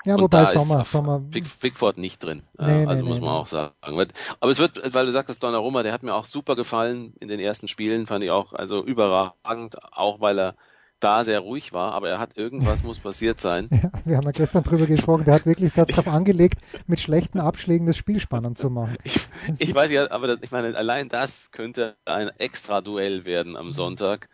ja, 0.04 0.14
und 0.14 0.22
wobei 0.22 0.46
Sommer, 0.46 0.84
Sommer. 0.84 1.22
Pickford 1.60 1.98
nicht 1.98 2.22
drin. 2.22 2.42
Nee, 2.58 2.86
also 2.86 3.02
nee, 3.02 3.08
muss 3.08 3.20
man 3.20 3.30
nee. 3.30 3.40
auch 3.40 3.46
sagen. 3.46 3.74
Aber 3.80 4.50
es 4.50 4.58
wird, 4.58 4.94
weil 4.94 5.06
du 5.06 5.12
sagst, 5.12 5.42
Donnarumma, 5.42 5.82
der 5.82 5.92
hat 5.92 6.02
mir 6.02 6.14
auch 6.14 6.26
super 6.26 6.56
gefallen 6.56 7.14
in 7.20 7.28
den 7.28 7.40
ersten 7.40 7.68
Spielen, 7.68 8.06
fand 8.06 8.24
ich 8.24 8.30
auch, 8.30 8.52
also 8.52 8.84
überragend, 8.84 9.76
auch 9.92 10.20
weil 10.20 10.38
er 10.38 10.54
da 11.00 11.22
sehr 11.22 11.40
ruhig 11.40 11.72
war, 11.72 11.92
aber 11.92 12.08
er 12.08 12.18
hat 12.18 12.36
irgendwas 12.36 12.82
muss 12.84 12.98
passiert 12.98 13.40
sein. 13.40 13.68
Ja, 13.70 13.90
wir 14.04 14.16
haben 14.16 14.24
ja 14.24 14.32
gestern 14.32 14.64
drüber 14.64 14.86
gesprochen, 14.86 15.24
der 15.24 15.34
hat 15.34 15.46
wirklich 15.46 15.72
das 15.72 15.88
darauf 15.88 16.08
angelegt, 16.08 16.60
mit 16.86 17.00
schlechten 17.00 17.40
Abschlägen 17.40 17.86
das 17.86 17.96
Spiel 17.96 18.20
spannend 18.20 18.58
zu 18.58 18.70
machen. 18.70 18.96
Ich, 19.04 19.28
ich 19.58 19.74
weiß 19.74 19.90
ja, 19.90 20.10
aber 20.10 20.26
das, 20.26 20.38
ich 20.42 20.50
meine, 20.50 20.76
allein 20.76 21.08
das 21.08 21.50
könnte 21.50 21.96
ein 22.04 22.30
extra 22.38 22.80
Duell 22.80 23.26
werden 23.26 23.56
am 23.56 23.70
Sonntag 23.70 24.28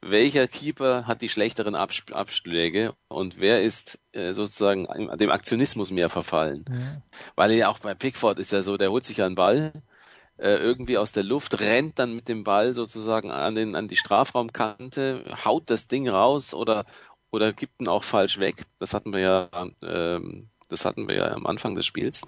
welcher 0.00 0.46
Keeper 0.46 1.06
hat 1.06 1.22
die 1.22 1.28
schlechteren 1.28 1.74
Abschläge 1.74 2.94
und 3.08 3.40
wer 3.40 3.62
ist 3.62 3.98
äh, 4.12 4.32
sozusagen 4.32 4.86
dem 5.16 5.30
Aktionismus 5.30 5.90
mehr 5.90 6.08
verfallen. 6.10 6.64
Ja. 6.70 7.02
Weil 7.34 7.52
ja 7.52 7.68
auch 7.68 7.78
bei 7.78 7.94
Pickford 7.94 8.38
ist 8.38 8.52
ja 8.52 8.62
so, 8.62 8.76
der 8.76 8.90
holt 8.90 9.04
sich 9.04 9.18
ja 9.18 9.26
einen 9.26 9.34
Ball 9.34 9.72
äh, 10.38 10.56
irgendwie 10.56 10.98
aus 10.98 11.12
der 11.12 11.24
Luft, 11.24 11.60
rennt 11.60 11.98
dann 11.98 12.14
mit 12.14 12.28
dem 12.28 12.44
Ball 12.44 12.74
sozusagen 12.74 13.30
an, 13.30 13.54
den, 13.54 13.74
an 13.74 13.88
die 13.88 13.96
Strafraumkante, 13.96 15.24
haut 15.44 15.70
das 15.70 15.88
Ding 15.88 16.08
raus 16.08 16.54
oder, 16.54 16.84
oder 17.30 17.52
gibt 17.52 17.80
ihn 17.80 17.88
auch 17.88 18.04
falsch 18.04 18.38
weg. 18.38 18.62
Das 18.78 18.94
hatten 18.94 19.12
wir 19.12 19.20
ja, 19.20 19.48
ähm, 19.82 20.48
das 20.68 20.84
hatten 20.84 21.08
wir 21.08 21.16
ja 21.16 21.32
am 21.32 21.46
Anfang 21.46 21.74
des 21.74 21.86
Spiels. 21.86 22.22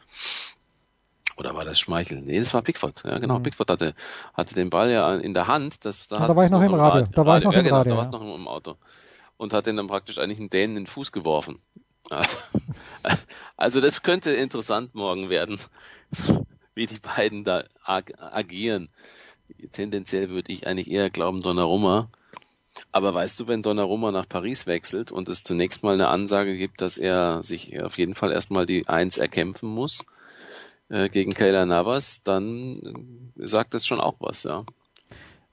Oder 1.38 1.54
war 1.54 1.64
das 1.64 1.78
Schmeichel? 1.78 2.20
Nee, 2.20 2.40
das 2.40 2.52
war 2.52 2.62
Pickford. 2.62 3.04
Ja, 3.04 3.18
genau. 3.18 3.38
Mhm. 3.38 3.44
Pickford 3.44 3.70
hatte, 3.70 3.94
hatte 4.34 4.54
den 4.54 4.70
Ball 4.70 4.90
ja 4.90 5.14
in 5.14 5.34
der 5.34 5.46
Hand. 5.46 5.84
Das, 5.84 6.08
da, 6.08 6.26
da 6.26 6.34
war 6.34 6.44
ich 6.44 6.50
noch 6.50 6.62
im 6.62 6.74
Radio. 6.74 7.06
Da 7.12 7.24
war 7.24 7.38
ich 7.38 7.44
noch 7.44 7.52
ja, 7.52 7.60
im 7.60 7.64
genau, 7.64 7.76
Radio. 7.76 7.92
Da 7.92 7.96
warst 7.96 8.12
noch 8.12 8.22
im 8.22 8.48
Auto. 8.48 8.76
Und 9.36 9.52
hat 9.52 9.66
den 9.66 9.76
dann 9.76 9.86
praktisch 9.86 10.18
eigentlich 10.18 10.40
einen 10.40 10.50
Dänen 10.50 10.76
in 10.76 10.82
den 10.82 10.86
Fuß 10.88 11.12
geworfen. 11.12 11.60
also 13.56 13.80
das 13.80 14.02
könnte 14.02 14.32
interessant 14.32 14.96
morgen 14.96 15.30
werden, 15.30 15.60
wie 16.74 16.86
die 16.86 16.98
beiden 16.98 17.44
da 17.44 17.62
ag 17.84 18.12
agieren. 18.18 18.88
Tendenziell 19.70 20.30
würde 20.30 20.52
ich 20.52 20.66
eigentlich 20.66 20.90
eher 20.90 21.08
glauben 21.08 21.42
Donnarumma. 21.42 22.08
Aber 22.90 23.14
weißt 23.14 23.38
du, 23.38 23.46
wenn 23.46 23.62
Donnarumma 23.62 24.10
nach 24.10 24.28
Paris 24.28 24.66
wechselt 24.66 25.12
und 25.12 25.28
es 25.28 25.44
zunächst 25.44 25.84
mal 25.84 25.94
eine 25.94 26.08
Ansage 26.08 26.56
gibt, 26.56 26.80
dass 26.80 26.98
er 26.98 27.44
sich 27.44 27.80
auf 27.80 27.96
jeden 27.96 28.16
Fall 28.16 28.32
erstmal 28.32 28.66
die 28.66 28.88
Eins 28.88 29.18
erkämpfen 29.18 29.68
muss, 29.68 30.04
äh, 30.88 31.08
gegen 31.08 31.32
Kayla 31.32 31.66
Navas, 31.66 32.22
dann 32.22 32.74
äh, 32.74 33.46
sagt 33.46 33.74
das 33.74 33.86
schon 33.86 34.00
auch 34.00 34.16
was, 34.20 34.44
ja. 34.44 34.64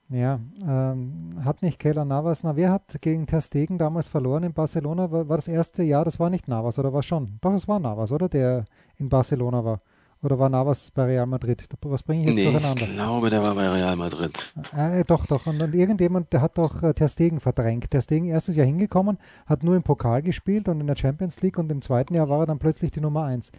Ja, 0.09 0.39
ähm, 0.63 1.41
hat 1.43 1.63
nicht 1.63 1.79
Kayla 1.79 2.05
Navas, 2.05 2.43
na 2.43 2.55
wer 2.55 2.71
hat 2.71 3.01
gegen 3.01 3.25
Ter 3.25 3.41
Stegen 3.41 3.79
damals 3.79 4.07
verloren 4.07 4.43
in 4.43 4.53
Barcelona? 4.53 5.11
War, 5.11 5.27
war 5.27 5.37
das 5.37 5.47
erste 5.47 5.81
Jahr, 5.81 6.05
das 6.05 6.19
war 6.19 6.29
nicht 6.29 6.47
Navas 6.47 6.77
oder 6.77 6.93
war 6.93 7.01
schon? 7.01 7.39
Doch, 7.41 7.53
es 7.53 7.67
war 7.67 7.79
Navas, 7.79 8.11
oder? 8.11 8.29
Der 8.29 8.65
in 8.97 9.09
Barcelona 9.09 9.65
war. 9.65 9.81
Oder 10.21 10.39
war 10.39 10.49
Navas 10.49 10.89
bei 10.91 11.03
Real 11.03 11.27
Madrid? 11.27 11.67
Was 11.81 12.01
bringe 12.01 12.21
ich 12.21 12.27
jetzt 12.27 12.35
nee, 12.35 12.43
durcheinander? 12.45 12.81
Ich 12.81 12.93
glaube, 12.93 13.29
der 13.29 13.43
war 13.43 13.53
bei 13.53 13.69
Real 13.69 13.95
Madrid. 13.95 14.53
Äh, 14.75 15.03
doch, 15.03 15.27
doch. 15.27 15.45
Und, 15.45 15.61
und 15.61 15.75
irgendjemand, 15.75 16.33
der 16.33 16.41
hat 16.41 16.57
doch 16.57 16.81
äh, 16.81 16.93
Ter 16.93 17.09
Stegen 17.09 17.39
verdrängt. 17.39 17.91
Ter 17.91 18.01
Stegen 18.01 18.25
erstes 18.25 18.55
Jahr 18.55 18.65
hingekommen, 18.65 19.19
hat 19.45 19.63
nur 19.63 19.75
im 19.75 19.83
Pokal 19.83 20.23
gespielt 20.23 20.67
und 20.67 20.81
in 20.81 20.87
der 20.87 20.95
Champions 20.95 21.41
League 21.41 21.59
und 21.59 21.71
im 21.71 21.81
zweiten 21.81 22.15
Jahr 22.15 22.27
war 22.27 22.39
er 22.39 22.45
dann 22.47 22.57
plötzlich 22.57 22.91
die 22.91 23.01
Nummer 23.01 23.25
1. 23.25 23.51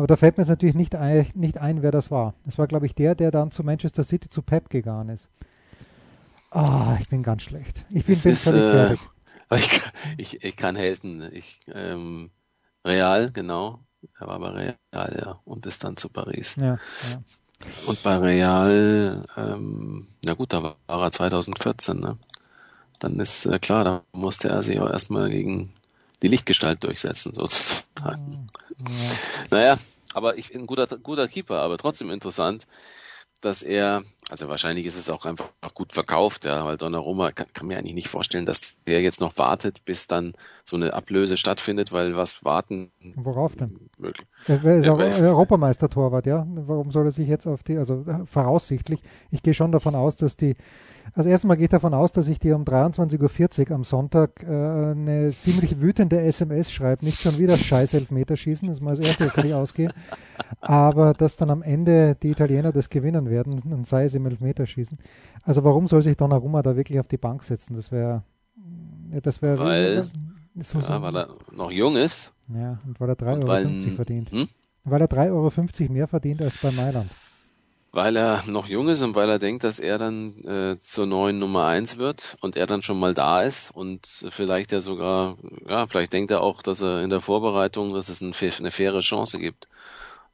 Aber 0.00 0.06
da 0.06 0.16
fällt 0.16 0.38
mir 0.38 0.44
jetzt 0.44 0.48
natürlich 0.48 0.74
nicht 0.74 0.94
ein, 0.94 1.26
nicht 1.34 1.58
ein, 1.58 1.82
wer 1.82 1.90
das 1.90 2.10
war. 2.10 2.32
Das 2.46 2.56
war, 2.56 2.66
glaube 2.66 2.86
ich, 2.86 2.94
der, 2.94 3.14
der 3.14 3.30
dann 3.30 3.50
zu 3.50 3.62
Manchester 3.62 4.02
City 4.02 4.30
zu 4.30 4.40
Pep 4.40 4.70
gegangen 4.70 5.10
ist. 5.10 5.28
Ah, 6.50 6.96
ich 6.98 7.10
bin 7.10 7.22
ganz 7.22 7.42
schlecht. 7.42 7.84
Ich 7.92 8.06
bin, 8.06 8.18
bin 8.18 8.32
ist, 8.32 8.44
völlig 8.44 8.62
äh, 8.62 8.72
fertig. 8.72 9.00
Ich, 9.52 9.82
ich, 10.16 10.44
ich, 10.44 10.56
kann 10.56 10.74
helfen. 10.74 11.28
Ich, 11.34 11.60
ähm, 11.66 12.30
Real, 12.82 13.30
genau. 13.30 13.80
Er 14.18 14.26
war 14.26 14.38
bei 14.38 14.48
Real, 14.48 14.76
ja. 15.20 15.40
Und 15.44 15.66
ist 15.66 15.84
dann 15.84 15.98
zu 15.98 16.08
Paris. 16.08 16.56
Ja, 16.56 16.64
ja. 16.66 16.78
Und 17.86 18.02
bei 18.02 18.16
Real, 18.16 19.26
ähm, 19.36 20.06
na 20.24 20.32
gut, 20.32 20.54
da 20.54 20.62
war 20.62 20.76
er 20.86 21.12
2014, 21.12 22.00
ne? 22.00 22.16
Dann 23.00 23.20
ist 23.20 23.44
äh, 23.44 23.58
klar, 23.58 23.84
da 23.84 24.02
musste 24.12 24.48
er 24.48 24.62
sich 24.62 24.80
auch 24.80 24.88
erstmal 24.88 25.28
gegen 25.28 25.74
die 26.22 26.28
Lichtgestalt 26.28 26.82
durchsetzen, 26.84 27.32
sozusagen. 27.34 28.46
Ja. 28.78 29.10
Naja, 29.50 29.78
aber 30.12 30.38
ich 30.38 30.54
ein 30.54 30.66
guter, 30.66 30.86
guter 30.86 31.28
Keeper, 31.28 31.60
aber 31.60 31.78
trotzdem 31.78 32.10
interessant, 32.10 32.66
dass 33.40 33.62
er, 33.62 34.02
also 34.30 34.48
wahrscheinlich 34.48 34.86
ist 34.86 34.96
es 34.96 35.10
auch 35.10 35.24
einfach 35.26 35.50
gut 35.74 35.92
verkauft, 35.92 36.44
ja, 36.44 36.64
weil 36.64 36.76
Donnarumma 36.76 37.32
kann, 37.32 37.46
kann 37.52 37.66
mir 37.66 37.78
eigentlich 37.78 37.94
nicht 37.94 38.08
vorstellen, 38.08 38.46
dass 38.46 38.76
der 38.86 39.00
jetzt 39.00 39.20
noch 39.20 39.36
wartet, 39.38 39.84
bis 39.84 40.06
dann 40.06 40.34
so 40.64 40.76
eine 40.76 40.94
Ablöse 40.94 41.36
stattfindet, 41.36 41.90
weil 41.90 42.16
was 42.16 42.44
warten. 42.44 42.92
Worauf 43.16 43.56
denn? 43.56 43.90
Möglich. 43.98 44.26
Er 44.46 44.78
ist 44.78 44.88
auch 44.88 44.98
Europameister-Torwart, 44.98 46.26
ja. 46.26 46.46
Warum 46.48 46.92
soll 46.92 47.06
er 47.06 47.12
sich 47.12 47.28
jetzt 47.28 47.46
auf 47.46 47.64
die, 47.64 47.76
also 47.76 48.04
voraussichtlich, 48.24 49.00
ich 49.30 49.42
gehe 49.42 49.54
schon 49.54 49.72
davon 49.72 49.94
aus, 49.96 50.16
dass 50.16 50.36
die 50.36 50.54
also 51.14 51.28
erstmal 51.28 51.56
gehe 51.56 51.64
ich 51.64 51.70
davon 51.70 51.94
aus, 51.94 52.12
dass 52.12 52.28
ich 52.28 52.38
dir 52.38 52.54
um 52.54 52.64
23.40 52.64 53.70
Uhr 53.70 53.74
am 53.74 53.84
Sonntag 53.84 54.42
äh, 54.42 54.46
eine 54.46 55.30
ziemlich 55.30 55.80
wütende 55.80 56.20
SMS 56.20 56.72
schreibe. 56.72 57.04
Nicht 57.04 57.20
schon 57.20 57.38
wieder 57.38 57.56
scheiß 57.56 57.94
Elfmeterschießen, 57.94 58.68
das 58.68 58.78
ist 58.78 58.84
mal 58.84 58.96
das 58.96 59.06
Erste, 59.06 59.26
wovon 59.26 59.46
ich 59.46 59.54
ausgehe. 59.54 59.90
Aber 60.60 61.12
dass 61.14 61.36
dann 61.36 61.50
am 61.50 61.62
Ende 61.62 62.16
die 62.22 62.30
Italiener 62.30 62.72
das 62.72 62.90
gewinnen 62.90 63.28
werden, 63.28 63.60
und 63.60 63.86
sei 63.86 64.04
es 64.04 64.14
im 64.14 64.19
Elfmeterschießen. 64.26 64.98
Also 65.42 65.64
warum 65.64 65.86
soll 65.86 66.02
sich 66.02 66.16
Donnarumma 66.16 66.62
da 66.62 66.76
wirklich 66.76 67.00
auf 67.00 67.08
die 67.08 67.18
Bank 67.18 67.42
setzen? 67.42 67.74
Das 67.74 67.90
wäre... 67.92 68.22
Das 69.22 69.42
wäre 69.42 69.58
weil, 69.58 70.10
so, 70.56 70.78
ja, 70.78 71.02
weil 71.02 71.16
er 71.16 71.28
noch 71.50 71.72
jung 71.72 71.96
ist. 71.96 72.32
Ja, 72.54 72.78
und 72.86 73.00
weil 73.00 73.08
er 73.08 73.16
3,50 73.16 73.86
Euro 73.86 73.96
verdient. 73.96 74.30
Hm? 74.30 74.48
Weil 74.84 75.00
er 75.00 75.08
3,50 75.08 75.80
Euro 75.82 75.92
mehr 75.92 76.06
verdient 76.06 76.42
als 76.42 76.58
bei 76.62 76.70
Mailand 76.70 77.10
weil 77.92 78.16
er 78.16 78.44
noch 78.46 78.68
jung 78.68 78.88
ist 78.88 79.02
und 79.02 79.14
weil 79.14 79.28
er 79.28 79.38
denkt, 79.38 79.64
dass 79.64 79.78
er 79.78 79.98
dann 79.98 80.44
äh, 80.44 80.78
zur 80.80 81.06
neuen 81.06 81.38
Nummer 81.38 81.64
eins 81.64 81.98
wird 81.98 82.36
und 82.40 82.56
er 82.56 82.66
dann 82.66 82.82
schon 82.82 82.98
mal 82.98 83.14
da 83.14 83.42
ist 83.42 83.70
und 83.70 84.26
vielleicht 84.30 84.72
er 84.72 84.80
sogar, 84.80 85.36
ja, 85.68 85.86
vielleicht 85.86 86.12
denkt 86.12 86.30
er 86.30 86.40
auch, 86.40 86.62
dass 86.62 86.80
er 86.82 87.02
in 87.02 87.10
der 87.10 87.20
Vorbereitung, 87.20 87.92
dass 87.92 88.08
es 88.08 88.20
ein, 88.20 88.32
eine 88.58 88.70
faire 88.70 89.00
Chance 89.00 89.38
gibt, 89.38 89.68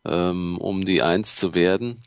ähm, 0.04 0.58
um 0.58 0.84
die 0.84 1.02
Eins 1.02 1.36
zu 1.36 1.54
werden 1.54 2.02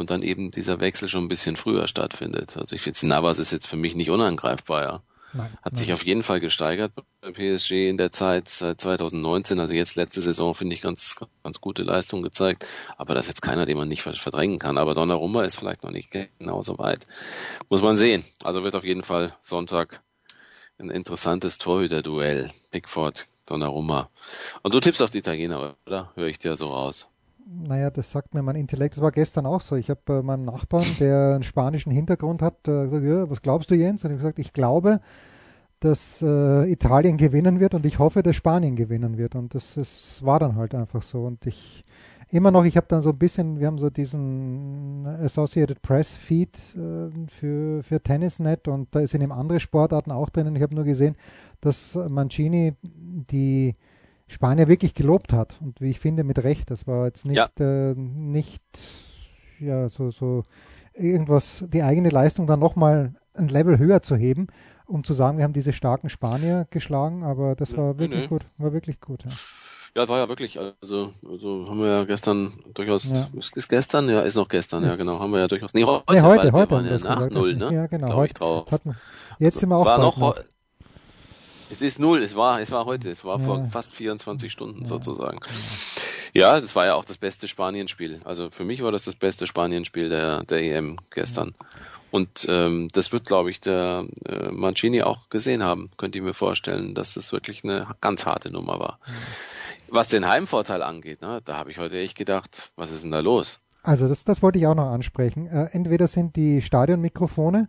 und 0.00 0.10
dann 0.10 0.22
eben 0.22 0.50
dieser 0.50 0.80
Wechsel 0.80 1.10
schon 1.10 1.24
ein 1.24 1.28
bisschen 1.28 1.56
früher 1.56 1.86
stattfindet. 1.86 2.56
Also 2.56 2.74
ich 2.74 2.80
finde, 2.80 3.06
Navas 3.06 3.38
ist 3.38 3.52
jetzt 3.52 3.66
für 3.66 3.76
mich 3.76 3.94
nicht 3.94 4.08
unangreifbar, 4.08 4.82
ja. 4.82 5.02
Nein, 5.34 5.52
hat 5.62 5.74
nein. 5.74 5.76
sich 5.76 5.92
auf 5.92 6.04
jeden 6.06 6.22
Fall 6.22 6.40
gesteigert 6.40 6.92
bei 7.20 7.30
PSG 7.30 7.90
in 7.90 7.98
der 7.98 8.10
Zeit 8.10 8.48
seit 8.48 8.80
2019. 8.80 9.60
Also 9.60 9.74
jetzt 9.74 9.96
letzte 9.96 10.22
Saison 10.22 10.54
finde 10.54 10.74
ich 10.74 10.80
ganz, 10.80 11.16
ganz 11.44 11.60
gute 11.60 11.82
Leistung 11.82 12.22
gezeigt. 12.22 12.66
Aber 12.96 13.14
das 13.14 13.26
ist 13.26 13.28
jetzt 13.28 13.42
keiner, 13.42 13.66
den 13.66 13.76
man 13.76 13.88
nicht 13.88 14.02
verdrängen 14.02 14.58
kann. 14.58 14.78
Aber 14.78 14.94
Donnarumma 14.94 15.44
ist 15.44 15.56
vielleicht 15.56 15.84
noch 15.84 15.90
nicht 15.90 16.10
genauso 16.10 16.78
weit. 16.78 17.06
Muss 17.68 17.82
man 17.82 17.98
sehen. 17.98 18.24
Also 18.42 18.64
wird 18.64 18.74
auf 18.74 18.84
jeden 18.84 19.04
Fall 19.04 19.34
Sonntag 19.42 20.00
ein 20.78 20.90
interessantes 20.90 21.58
Torhüter-Duell. 21.58 22.50
Pickford, 22.70 23.28
Donnarumma. 23.44 24.08
Und 24.62 24.74
du 24.74 24.80
tippst 24.80 25.02
auf 25.02 25.10
die 25.10 25.18
Italiener, 25.18 25.76
oder? 25.86 26.10
Höre 26.14 26.28
ich 26.28 26.38
dir 26.38 26.56
so 26.56 26.72
raus. 26.72 27.06
Naja, 27.52 27.90
das 27.90 28.12
sagt 28.12 28.32
mir 28.32 28.42
mein 28.42 28.54
Intellekt. 28.54 28.94
Das 28.94 29.02
war 29.02 29.10
gestern 29.10 29.44
auch 29.44 29.60
so. 29.60 29.74
Ich 29.74 29.90
habe 29.90 30.00
äh, 30.08 30.22
meinem 30.22 30.44
Nachbarn, 30.44 30.84
der 31.00 31.34
einen 31.34 31.42
spanischen 31.42 31.90
Hintergrund 31.90 32.42
hat, 32.42 32.68
äh, 32.68 32.84
gesagt, 32.84 33.04
ja, 33.04 33.28
was 33.28 33.42
glaubst 33.42 33.70
du, 33.70 33.74
Jens? 33.74 34.04
Und 34.04 34.10
ich 34.10 34.14
habe 34.14 34.22
gesagt, 34.22 34.38
ich 34.38 34.52
glaube, 34.52 35.00
dass 35.80 36.22
äh, 36.22 36.70
Italien 36.70 37.16
gewinnen 37.16 37.58
wird 37.58 37.74
und 37.74 37.84
ich 37.84 37.98
hoffe, 37.98 38.22
dass 38.22 38.36
Spanien 38.36 38.76
gewinnen 38.76 39.18
wird. 39.18 39.34
Und 39.34 39.54
das, 39.54 39.74
das 39.74 40.24
war 40.24 40.38
dann 40.38 40.54
halt 40.54 40.76
einfach 40.76 41.02
so. 41.02 41.24
Und 41.24 41.44
ich, 41.44 41.84
immer 42.28 42.52
noch, 42.52 42.64
ich 42.64 42.76
habe 42.76 42.86
dann 42.88 43.02
so 43.02 43.10
ein 43.10 43.18
bisschen, 43.18 43.58
wir 43.58 43.66
haben 43.66 43.78
so 43.78 43.90
diesen 43.90 45.04
Associated 45.06 45.82
Press 45.82 46.12
Feed 46.12 46.56
äh, 46.76 47.10
für, 47.26 47.82
für 47.82 48.00
Tennisnet 48.00 48.68
und 48.68 48.94
da 48.94 49.04
sind 49.08 49.22
eben 49.22 49.32
andere 49.32 49.58
Sportarten 49.58 50.12
auch 50.12 50.30
drinnen. 50.30 50.54
Ich 50.54 50.62
habe 50.62 50.76
nur 50.76 50.84
gesehen, 50.84 51.16
dass 51.60 51.96
Mancini 51.96 52.74
die 52.82 53.74
Spanier 54.30 54.68
wirklich 54.68 54.94
gelobt 54.94 55.32
hat 55.32 55.58
und 55.60 55.80
wie 55.80 55.90
ich 55.90 55.98
finde 55.98 56.22
mit 56.22 56.42
Recht. 56.42 56.70
Das 56.70 56.86
war 56.86 57.06
jetzt 57.06 57.26
nicht, 57.26 57.36
ja. 57.36 57.48
äh, 57.90 57.94
nicht 57.96 58.62
ja, 59.58 59.88
so, 59.88 60.10
so 60.10 60.44
irgendwas, 60.94 61.64
die 61.68 61.82
eigene 61.82 62.10
Leistung 62.10 62.46
dann 62.46 62.60
nochmal 62.60 63.14
ein 63.34 63.48
Level 63.48 63.78
höher 63.78 64.02
zu 64.02 64.16
heben, 64.16 64.46
um 64.86 65.02
zu 65.02 65.14
sagen, 65.14 65.38
wir 65.38 65.44
haben 65.44 65.52
diese 65.52 65.72
starken 65.72 66.08
Spanier 66.08 66.66
geschlagen, 66.70 67.24
aber 67.24 67.56
das 67.56 67.76
war 67.76 67.98
wirklich 67.98 68.22
nee. 68.22 68.26
gut, 68.28 68.42
war 68.58 68.72
wirklich 68.72 69.00
gut. 69.00 69.24
Ja. 69.24 69.30
Ja, 69.96 70.08
war 70.08 70.18
ja 70.18 70.28
wirklich, 70.28 70.56
also, 70.56 71.10
also 71.28 71.66
haben 71.68 71.80
wir 71.80 71.88
ja 71.88 72.04
gestern 72.04 72.52
durchaus, 72.74 73.10
ja. 73.10 73.26
Ist, 73.36 73.68
gestern? 73.68 74.08
Ja, 74.08 74.20
ist 74.20 74.36
noch 74.36 74.48
gestern, 74.48 74.84
ja 74.84 74.94
genau, 74.94 75.18
haben 75.18 75.32
wir 75.32 75.40
ja 75.40 75.48
durchaus, 75.48 75.74
nee, 75.74 75.84
heute, 75.84 76.04
nee, 76.12 76.20
heute, 76.20 76.52
heute 76.52 76.70
waren 76.70 76.86
ja 76.86 76.96
nach 76.98 77.28
Null, 77.28 77.56
ne? 77.56 77.74
Ja, 77.74 77.86
genau, 77.88 78.14
heute, 78.14 78.34
drauf. 78.34 78.70
Hatten, 78.70 78.94
jetzt 79.40 79.56
also, 79.56 79.58
sind 79.58 79.68
wir 79.70 79.76
auch 79.78 79.84
war 79.84 79.98
noch, 79.98 80.16
noch, 80.16 80.36
es 81.70 81.82
ist 81.82 81.98
Null, 81.98 82.22
es 82.22 82.36
war, 82.36 82.60
es 82.60 82.70
war 82.70 82.84
heute, 82.84 83.10
es 83.10 83.24
war 83.24 83.38
ja. 83.38 83.44
vor 83.44 83.64
fast 83.70 83.92
24 83.92 84.50
Stunden 84.50 84.80
ja. 84.80 84.86
sozusagen. 84.86 85.38
Ja, 86.32 86.60
das 86.60 86.74
war 86.76 86.86
ja 86.86 86.94
auch 86.94 87.04
das 87.04 87.16
beste 87.16 87.48
Spanienspiel. 87.48 88.20
Also 88.24 88.50
für 88.50 88.64
mich 88.64 88.82
war 88.82 88.92
das 88.92 89.04
das 89.04 89.14
beste 89.14 89.46
Spanienspiel 89.46 90.08
der, 90.08 90.44
der 90.44 90.62
EM 90.62 90.98
gestern. 91.10 91.54
Und 92.10 92.46
ähm, 92.48 92.88
das 92.92 93.12
wird, 93.12 93.26
glaube 93.26 93.50
ich, 93.50 93.60
der 93.60 94.04
äh, 94.26 94.50
Mancini 94.50 95.02
auch 95.02 95.28
gesehen 95.28 95.62
haben, 95.62 95.90
könnte 95.96 96.18
ich 96.18 96.24
mir 96.24 96.34
vorstellen, 96.34 96.94
dass 96.94 97.16
es 97.16 97.32
wirklich 97.32 97.62
eine 97.62 97.86
ganz 98.00 98.26
harte 98.26 98.50
Nummer 98.50 98.80
war. 98.80 98.98
Was 99.88 100.08
den 100.08 100.26
Heimvorteil 100.26 100.82
angeht, 100.82 101.22
ne, 101.22 101.40
da 101.44 101.56
habe 101.56 101.70
ich 101.70 101.78
heute 101.78 101.98
echt 101.98 102.16
gedacht, 102.16 102.72
was 102.76 102.90
ist 102.90 103.04
denn 103.04 103.12
da 103.12 103.20
los? 103.20 103.60
Also 103.82 104.08
das, 104.08 104.24
das 104.24 104.42
wollte 104.42 104.58
ich 104.58 104.66
auch 104.66 104.74
noch 104.74 104.90
ansprechen. 104.90 105.46
Äh, 105.46 105.68
entweder 105.72 106.08
sind 106.08 106.36
die 106.36 106.62
Stadionmikrofone 106.62 107.68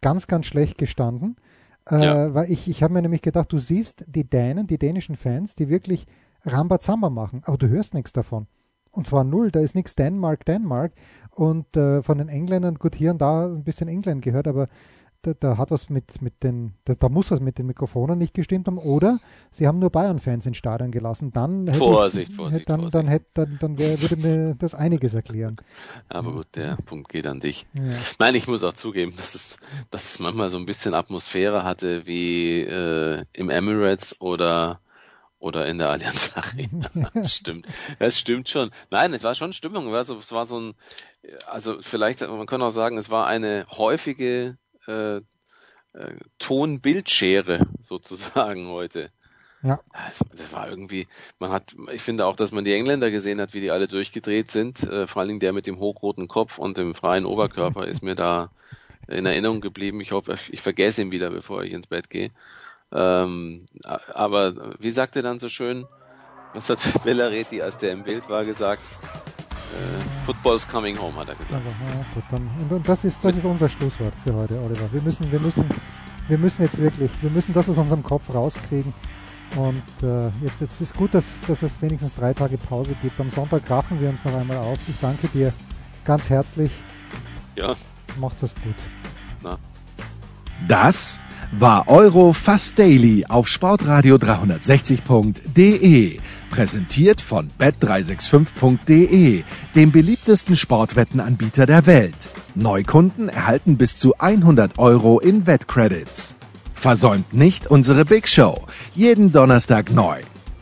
ganz, 0.00 0.26
ganz 0.26 0.46
schlecht 0.46 0.78
gestanden, 0.78 1.36
äh, 1.90 2.04
ja. 2.04 2.34
weil 2.34 2.50
ich, 2.50 2.68
ich 2.68 2.82
habe 2.82 2.94
mir 2.94 3.02
nämlich 3.02 3.22
gedacht, 3.22 3.52
du 3.52 3.58
siehst 3.58 4.04
die 4.08 4.28
Dänen, 4.28 4.66
die 4.66 4.78
dänischen 4.78 5.16
Fans, 5.16 5.54
die 5.54 5.68
wirklich 5.68 6.06
Rambazamba 6.44 7.10
machen, 7.10 7.42
aber 7.44 7.58
du 7.58 7.68
hörst 7.68 7.94
nichts 7.94 8.12
davon. 8.12 8.46
Und 8.90 9.06
zwar 9.06 9.24
null, 9.24 9.50
da 9.50 9.60
ist 9.60 9.74
nichts 9.74 9.94
Dänemark, 9.94 10.44
Dänemark. 10.46 10.92
Und 11.30 11.76
äh, 11.76 12.02
von 12.02 12.16
den 12.16 12.28
Engländern, 12.28 12.76
gut, 12.76 12.94
hier 12.94 13.10
und 13.10 13.20
da 13.20 13.46
ein 13.46 13.62
bisschen 13.62 13.88
England 13.88 14.22
gehört, 14.22 14.48
aber 14.48 14.68
da, 15.26 15.34
da, 15.34 15.58
hat 15.58 15.70
was 15.70 15.90
mit, 15.90 16.22
mit 16.22 16.42
den, 16.42 16.74
da, 16.84 16.94
da, 16.94 17.08
muss 17.08 17.30
was 17.30 17.40
mit 17.40 17.58
den 17.58 17.66
Mikrofonen 17.66 18.18
nicht 18.18 18.34
gestimmt 18.34 18.66
haben. 18.66 18.78
Oder 18.78 19.18
sie 19.50 19.66
haben 19.66 19.78
nur 19.78 19.90
Bayern-Fans 19.90 20.46
ins 20.46 20.56
Stadion 20.56 20.90
gelassen. 20.90 21.32
Dann 21.32 21.66
Vorsicht, 21.66 22.30
ich, 22.30 22.36
Vorsicht, 22.36 22.68
dann, 22.68 22.80
Vorsicht. 22.80 22.94
Dann, 22.94 23.08
hätte, 23.08 23.26
dann, 23.34 23.58
dann 23.60 23.78
wär, 23.78 24.00
würde 24.00 24.16
mir 24.16 24.54
das 24.54 24.74
einiges 24.74 25.14
erklären. 25.14 25.56
Aber 26.08 26.32
gut, 26.32 26.46
der 26.54 26.76
Punkt 26.86 27.08
geht 27.08 27.26
an 27.26 27.40
dich. 27.40 27.66
Ja. 27.74 27.82
Nein, 28.18 28.34
ich 28.34 28.46
muss 28.46 28.62
auch 28.62 28.74
zugeben, 28.74 29.12
dass 29.16 29.34
es, 29.34 29.58
dass 29.90 30.10
es 30.10 30.18
manchmal 30.18 30.48
so 30.48 30.56
ein 30.56 30.66
bisschen 30.66 30.94
Atmosphäre 30.94 31.64
hatte 31.64 32.06
wie 32.06 32.60
äh, 32.60 33.24
im 33.32 33.50
Emirates 33.50 34.20
oder 34.20 34.80
oder 35.38 35.66
in 35.66 35.78
der 35.78 35.90
Allianz 35.90 36.32
Arena. 36.34 36.90
Das 37.14 37.34
stimmt. 37.34 37.66
Das 37.98 38.18
stimmt 38.18 38.48
schon. 38.48 38.70
Nein, 38.90 39.12
es 39.14 39.24
war 39.24 39.34
schon 39.34 39.52
Stimmung. 39.52 39.94
Also, 39.94 40.16
es 40.18 40.32
war 40.32 40.46
so 40.46 40.60
ein, 40.60 40.74
also 41.46 41.78
vielleicht, 41.80 42.20
man 42.20 42.46
kann 42.46 42.62
auch 42.62 42.70
sagen, 42.70 42.98
es 42.98 43.10
war 43.10 43.26
eine 43.26 43.66
häufige 43.70 44.56
äh, 44.88 45.16
äh, 45.16 46.14
Tonbildschere 46.38 47.66
sozusagen 47.80 48.68
heute. 48.68 49.10
Ja. 49.62 49.80
Das, 49.92 50.20
das, 50.34 50.52
war 50.52 50.68
irgendwie, 50.68 51.08
man 51.38 51.50
hat, 51.50 51.74
ich 51.92 52.02
finde 52.02 52.26
auch, 52.26 52.36
dass 52.36 52.52
man 52.52 52.64
die 52.64 52.74
Engländer 52.74 53.10
gesehen 53.10 53.40
hat, 53.40 53.54
wie 53.54 53.60
die 53.60 53.70
alle 53.70 53.88
durchgedreht 53.88 54.50
sind. 54.50 54.82
Äh, 54.82 55.06
vor 55.06 55.20
allen 55.20 55.28
Dingen 55.28 55.40
der 55.40 55.52
mit 55.52 55.66
dem 55.66 55.78
hochroten 55.78 56.28
Kopf 56.28 56.58
und 56.58 56.78
dem 56.78 56.94
freien 56.94 57.24
Oberkörper 57.24 57.86
ist 57.86 58.02
mir 58.02 58.14
da 58.14 58.50
in 59.08 59.26
Erinnerung 59.26 59.60
geblieben. 59.60 60.00
Ich 60.00 60.12
hoffe, 60.12 60.36
ich 60.50 60.60
vergesse 60.60 61.02
ihn 61.02 61.10
wieder, 61.10 61.30
bevor 61.30 61.64
ich 61.64 61.72
ins 61.72 61.86
Bett 61.86 62.10
gehe. 62.10 62.30
Ähm, 62.92 63.66
aber 63.84 64.76
wie 64.78 64.90
sagt 64.90 65.16
er 65.16 65.22
dann 65.22 65.38
so 65.38 65.48
schön, 65.48 65.86
was 66.54 66.70
hat 66.70 66.78
Bellareti, 67.02 67.62
als 67.62 67.78
der 67.78 67.92
im 67.92 68.04
Bild 68.04 68.28
war, 68.28 68.44
gesagt? 68.44 68.82
Äh, 69.72 70.24
Football's 70.24 70.66
coming 70.66 70.98
home, 70.98 71.16
hat 71.16 71.28
er 71.28 71.34
gesagt. 71.34 71.62
Also, 71.64 71.76
ja, 71.88 72.04
gut, 72.14 72.24
dann, 72.30 72.48
und, 72.60 72.76
und, 72.76 72.88
das 72.88 73.04
ist 73.04 73.24
das 73.24 73.36
ist 73.36 73.44
unser 73.44 73.68
Schlusswort 73.68 74.14
für 74.24 74.34
heute, 74.34 74.60
Oliver. 74.60 74.92
Wir 74.92 75.02
müssen, 75.02 75.30
wir 75.30 75.40
müssen, 75.40 75.64
wir 76.28 76.38
müssen 76.38 76.62
jetzt 76.62 76.78
wirklich, 76.78 77.10
wir 77.20 77.30
müssen 77.30 77.52
das 77.52 77.68
aus 77.68 77.78
unserem 77.78 78.02
Kopf 78.02 78.32
rauskriegen. 78.32 78.92
Und 79.54 79.82
äh, 80.02 80.26
jetzt, 80.44 80.60
jetzt 80.60 80.80
ist 80.80 80.96
gut, 80.96 81.14
dass, 81.14 81.40
dass 81.46 81.62
es 81.62 81.80
wenigstens 81.80 82.14
drei 82.14 82.34
Tage 82.34 82.58
Pause 82.58 82.96
gibt. 83.00 83.18
Am 83.20 83.30
Sonntag 83.30 83.70
raffen 83.70 84.00
wir 84.00 84.08
uns 84.08 84.24
noch 84.24 84.34
einmal 84.34 84.58
auf. 84.58 84.78
Ich 84.88 84.96
danke 85.00 85.28
dir 85.28 85.52
ganz 86.04 86.28
herzlich. 86.28 86.72
Ja. 87.54 87.74
Macht 88.18 88.42
es 88.42 88.54
gut. 88.56 88.74
Na. 89.42 89.56
Das 90.68 91.20
war 91.52 91.88
Euro 91.88 92.32
Fast 92.32 92.78
Daily 92.78 93.24
auf 93.26 93.48
Sportradio 93.48 94.16
360.de. 94.16 96.18
Präsentiert 96.50 97.20
von 97.20 97.50
bet365.de, 97.58 99.42
dem 99.74 99.92
beliebtesten 99.92 100.56
Sportwettenanbieter 100.56 101.66
der 101.66 101.86
Welt. 101.86 102.14
Neukunden 102.54 103.28
erhalten 103.28 103.76
bis 103.76 103.98
zu 103.98 104.14
100 104.18 104.78
Euro 104.78 105.20
in 105.20 105.46
Wettcredits. 105.46 106.34
Versäumt 106.74 107.32
nicht 107.34 107.66
unsere 107.66 108.04
Big 108.04 108.28
Show. 108.28 108.66
Jeden 108.94 109.32
Donnerstag 109.32 109.90
neu. 109.90 110.20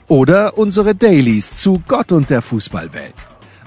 Oder 0.09 0.59
unsere 0.59 0.95
Dailies 0.95 1.55
zu 1.55 1.83
Gott 1.87 2.13
und 2.13 2.31
der 2.31 2.43
Fußballwelt. 2.43 3.15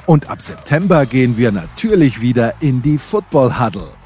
Und 0.05 0.29
ab 0.29 0.41
September 0.41 1.05
gehen 1.05 1.37
wir 1.37 1.51
natürlich 1.51 2.21
wieder 2.21 2.55
in 2.61 2.81
die 2.81 2.97
Football 2.97 3.59
Huddle. 3.59 3.96